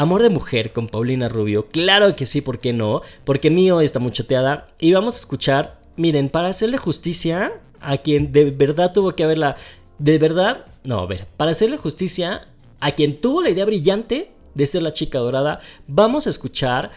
Amor 0.00 0.22
de 0.22 0.30
Mujer 0.30 0.72
con 0.72 0.88
Paulina 0.88 1.28
Rubio. 1.28 1.66
Claro 1.66 2.16
que 2.16 2.24
sí, 2.24 2.40
¿por 2.40 2.58
qué 2.58 2.72
no? 2.72 3.02
Porque 3.24 3.50
mío 3.50 3.82
está 3.82 3.98
muchoteada. 3.98 4.68
Y 4.78 4.94
vamos 4.94 5.14
a 5.16 5.18
escuchar, 5.18 5.78
miren, 5.96 6.30
para 6.30 6.48
hacerle 6.48 6.78
justicia 6.78 7.60
a 7.80 7.98
quien 7.98 8.32
de 8.32 8.46
verdad 8.46 8.94
tuvo 8.94 9.14
que 9.14 9.24
haberla. 9.24 9.56
De 9.98 10.16
verdad, 10.16 10.64
no, 10.84 11.00
a 11.00 11.06
ver, 11.06 11.26
para 11.36 11.50
hacerle 11.50 11.76
justicia 11.76 12.48
a 12.80 12.92
quien 12.92 13.20
tuvo 13.20 13.42
la 13.42 13.50
idea 13.50 13.66
brillante 13.66 14.30
de 14.54 14.64
ser 14.64 14.80
la 14.80 14.92
chica 14.92 15.18
dorada, 15.18 15.60
vamos 15.86 16.26
a 16.26 16.30
escuchar 16.30 16.92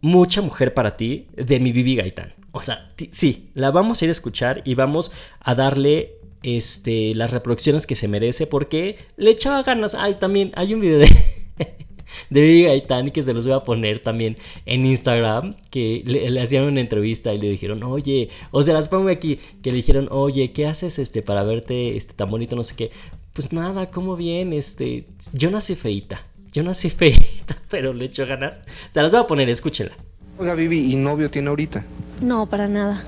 Mucha 0.00 0.40
Mujer 0.40 0.72
para 0.72 0.96
ti 0.96 1.26
de 1.36 1.60
mi 1.60 1.70
Bibi 1.70 1.96
Gaitán. 1.96 2.32
O 2.52 2.62
sea, 2.62 2.94
sí, 3.10 3.50
la 3.52 3.70
vamos 3.70 4.00
a 4.00 4.06
ir 4.06 4.08
a 4.08 4.12
escuchar 4.12 4.62
y 4.64 4.74
vamos 4.74 5.12
a 5.38 5.54
darle 5.54 6.14
este, 6.42 7.14
las 7.14 7.30
reproducciones 7.30 7.86
que 7.86 7.94
se 7.94 8.08
merece 8.08 8.46
porque 8.46 8.96
le 9.18 9.32
echaba 9.32 9.62
ganas. 9.62 9.94
Ay, 9.94 10.14
también 10.14 10.50
hay 10.54 10.72
un 10.72 10.80
video 10.80 10.98
de 10.98 11.10
de 12.30 12.40
Vivi 12.40 12.64
Gaitán 12.64 13.10
que 13.10 13.22
se 13.22 13.32
los 13.32 13.46
voy 13.46 13.56
a 13.56 13.60
poner 13.60 14.00
también 14.00 14.36
en 14.66 14.86
Instagram, 14.86 15.54
que 15.70 16.02
le, 16.04 16.40
hacían 16.40 16.64
una 16.64 16.80
entrevista 16.80 17.32
y 17.32 17.38
le 17.38 17.50
dijeron, 17.50 17.82
oye, 17.82 18.28
o 18.50 18.62
sea, 18.62 18.74
las 18.74 18.88
pongo 18.88 19.08
aquí, 19.08 19.38
que 19.62 19.70
le 19.70 19.76
dijeron, 19.76 20.08
oye, 20.10 20.50
¿qué 20.50 20.66
haces 20.66 20.98
este 20.98 21.22
para 21.22 21.42
verte 21.42 21.96
este 21.96 22.14
tan 22.14 22.30
bonito? 22.30 22.56
No 22.56 22.64
sé 22.64 22.76
qué. 22.76 22.90
Pues 23.32 23.52
nada, 23.52 23.90
¿cómo 23.90 24.16
bien? 24.16 24.52
Este, 24.52 25.06
yo 25.32 25.50
nací 25.50 25.74
feita, 25.74 26.26
yo 26.52 26.62
nací 26.62 26.90
feita, 26.90 27.56
pero 27.70 27.92
le 27.92 28.06
echo 28.06 28.26
ganas. 28.26 28.62
Se 28.90 29.02
las 29.02 29.12
voy 29.12 29.22
a 29.22 29.26
poner, 29.26 29.48
escúchela. 29.48 29.92
Oiga, 30.38 30.54
Vivi, 30.54 30.92
¿y 30.92 30.96
novio 30.96 31.30
tiene 31.30 31.48
ahorita? 31.48 31.84
No, 32.22 32.46
para 32.48 32.68
nada. 32.68 33.04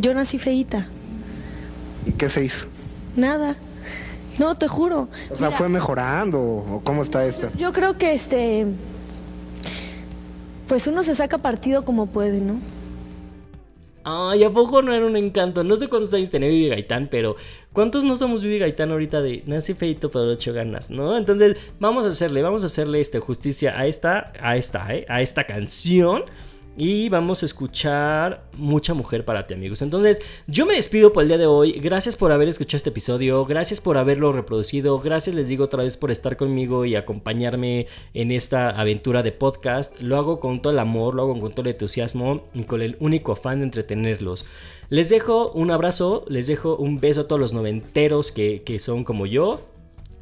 Yo 0.00 0.14
nací 0.14 0.38
feita. 0.38 0.88
¿Y 2.06 2.12
qué 2.12 2.28
se 2.28 2.44
hizo? 2.44 2.66
Nada. 3.16 3.56
No, 4.40 4.56
te 4.56 4.68
juro. 4.68 5.10
O 5.28 5.36
sea, 5.36 5.50
¿fue 5.50 5.68
mejorando 5.68 6.40
o 6.40 6.80
cómo 6.82 7.02
está 7.02 7.26
esto? 7.26 7.50
Yo 7.58 7.74
creo 7.74 7.98
que 7.98 8.14
este. 8.14 8.64
Pues 10.66 10.86
uno 10.86 11.02
se 11.02 11.14
saca 11.14 11.36
partido 11.36 11.84
como 11.84 12.06
puede, 12.06 12.40
¿no? 12.40 12.58
Ay, 14.02 14.42
¿a 14.44 14.50
poco 14.50 14.80
no 14.80 14.94
era 14.94 15.04
un 15.04 15.18
encanto? 15.18 15.62
No 15.62 15.76
sé 15.76 15.88
cuántos 15.88 16.14
años 16.14 16.30
tenía 16.30 16.48
Vivi 16.48 16.70
Gaitán, 16.70 17.08
pero 17.10 17.36
¿cuántos 17.74 18.02
no 18.02 18.16
somos 18.16 18.42
Vivi 18.42 18.58
Gaitán 18.58 18.90
ahorita 18.92 19.20
de 19.20 19.42
nací 19.44 19.74
feito 19.74 20.10
pero 20.10 20.30
ocho 20.30 20.54
ganas, 20.54 20.90
¿no? 20.90 21.18
Entonces, 21.18 21.58
vamos 21.78 22.06
a 22.06 22.08
hacerle, 22.08 22.40
vamos 22.40 22.62
a 22.62 22.66
hacerle 22.66 23.02
este, 23.02 23.20
justicia 23.20 23.78
a 23.78 23.86
esta, 23.86 24.32
a 24.40 24.56
esta, 24.56 24.94
¿eh? 24.94 25.04
A 25.10 25.20
esta 25.20 25.44
canción. 25.44 26.22
Y 26.82 27.10
vamos 27.10 27.42
a 27.42 27.44
escuchar 27.44 28.48
Mucha 28.54 28.94
Mujer 28.94 29.26
para 29.26 29.46
ti, 29.46 29.52
amigos. 29.52 29.82
Entonces, 29.82 30.22
yo 30.46 30.64
me 30.64 30.76
despido 30.76 31.12
por 31.12 31.22
el 31.22 31.28
día 31.28 31.36
de 31.36 31.44
hoy. 31.44 31.72
Gracias 31.72 32.16
por 32.16 32.32
haber 32.32 32.48
escuchado 32.48 32.78
este 32.78 32.88
episodio. 32.88 33.44
Gracias 33.44 33.82
por 33.82 33.98
haberlo 33.98 34.32
reproducido. 34.32 34.98
Gracias, 34.98 35.36
les 35.36 35.48
digo 35.48 35.64
otra 35.64 35.82
vez, 35.82 35.98
por 35.98 36.10
estar 36.10 36.38
conmigo 36.38 36.86
y 36.86 36.94
acompañarme 36.94 37.86
en 38.14 38.30
esta 38.30 38.70
aventura 38.70 39.22
de 39.22 39.30
podcast. 39.30 40.00
Lo 40.00 40.16
hago 40.16 40.40
con 40.40 40.62
todo 40.62 40.72
el 40.72 40.78
amor, 40.78 41.14
lo 41.14 41.24
hago 41.24 41.38
con 41.38 41.50
todo 41.50 41.66
el 41.66 41.74
entusiasmo 41.74 42.44
y 42.54 42.64
con 42.64 42.80
el 42.80 42.96
único 42.98 43.32
afán 43.32 43.58
de 43.58 43.64
entretenerlos. 43.66 44.46
Les 44.88 45.10
dejo 45.10 45.52
un 45.52 45.70
abrazo, 45.70 46.24
les 46.28 46.46
dejo 46.46 46.76
un 46.76 46.98
beso 46.98 47.20
a 47.20 47.28
todos 47.28 47.40
los 47.40 47.52
noventeros 47.52 48.32
que, 48.32 48.62
que 48.62 48.78
son 48.78 49.04
como 49.04 49.26
yo. 49.26 49.69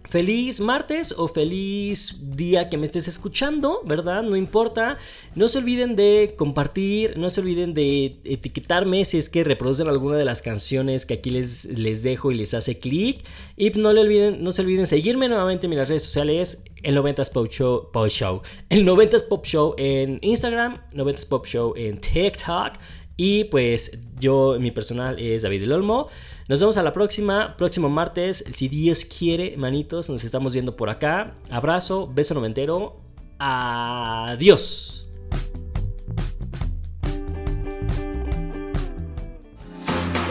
Feliz 0.08 0.60
martes 0.60 1.14
o 1.18 1.28
feliz 1.28 2.16
día 2.34 2.70
que 2.70 2.78
me 2.78 2.86
estés 2.86 3.08
escuchando, 3.08 3.82
¿verdad? 3.84 4.22
No 4.22 4.36
importa. 4.36 4.96
No 5.34 5.48
se 5.48 5.58
olviden 5.58 5.96
de 5.96 6.34
compartir, 6.34 7.18
no 7.18 7.28
se 7.28 7.42
olviden 7.42 7.74
de 7.74 8.18
etiquetarme 8.24 9.04
si 9.04 9.18
es 9.18 9.28
que 9.28 9.44
reproducen 9.44 9.86
alguna 9.86 10.16
de 10.16 10.24
las 10.24 10.40
canciones 10.40 11.04
que 11.04 11.12
aquí 11.12 11.28
les, 11.28 11.66
les 11.66 12.02
dejo 12.02 12.32
y 12.32 12.36
les 12.36 12.54
hace 12.54 12.78
clic. 12.78 13.22
Y 13.54 13.68
no, 13.72 13.92
le 13.92 14.00
olviden, 14.00 14.42
no 14.42 14.50
se 14.50 14.62
olviden 14.62 14.86
seguirme 14.86 15.28
nuevamente 15.28 15.66
en 15.66 15.70
mis 15.70 15.86
redes 15.86 16.04
sociales, 16.04 16.64
el 16.82 16.96
90s 16.96 17.30
Pop 17.30 17.48
Show, 17.50 17.90
Show. 18.08 18.40
El 18.70 18.86
90s 18.86 19.28
Pop 19.28 19.44
Show 19.44 19.74
en 19.76 20.20
Instagram, 20.22 20.80
90s 20.94 21.28
Pop 21.28 21.44
Show 21.44 21.74
en 21.76 22.00
TikTok. 22.00 22.78
Y 23.20 23.44
pues 23.44 23.98
yo, 24.20 24.58
mi 24.60 24.70
personal 24.70 25.18
es 25.18 25.42
David 25.42 25.64
El 25.64 25.72
Olmo. 25.72 26.06
Nos 26.46 26.60
vemos 26.60 26.76
a 26.76 26.84
la 26.84 26.92
próxima, 26.92 27.56
próximo 27.58 27.90
martes. 27.90 28.44
Si 28.52 28.68
Dios 28.68 29.04
quiere, 29.04 29.56
manitos, 29.56 30.08
nos 30.08 30.22
estamos 30.22 30.52
viendo 30.52 30.76
por 30.76 30.88
acá. 30.88 31.34
Abrazo, 31.50 32.06
beso 32.14 32.34
noventero. 32.34 33.00
Adiós. 33.40 35.08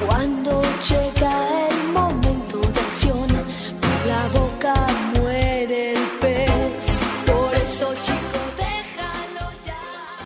Cuando 0.05 0.61
llega 0.89 1.67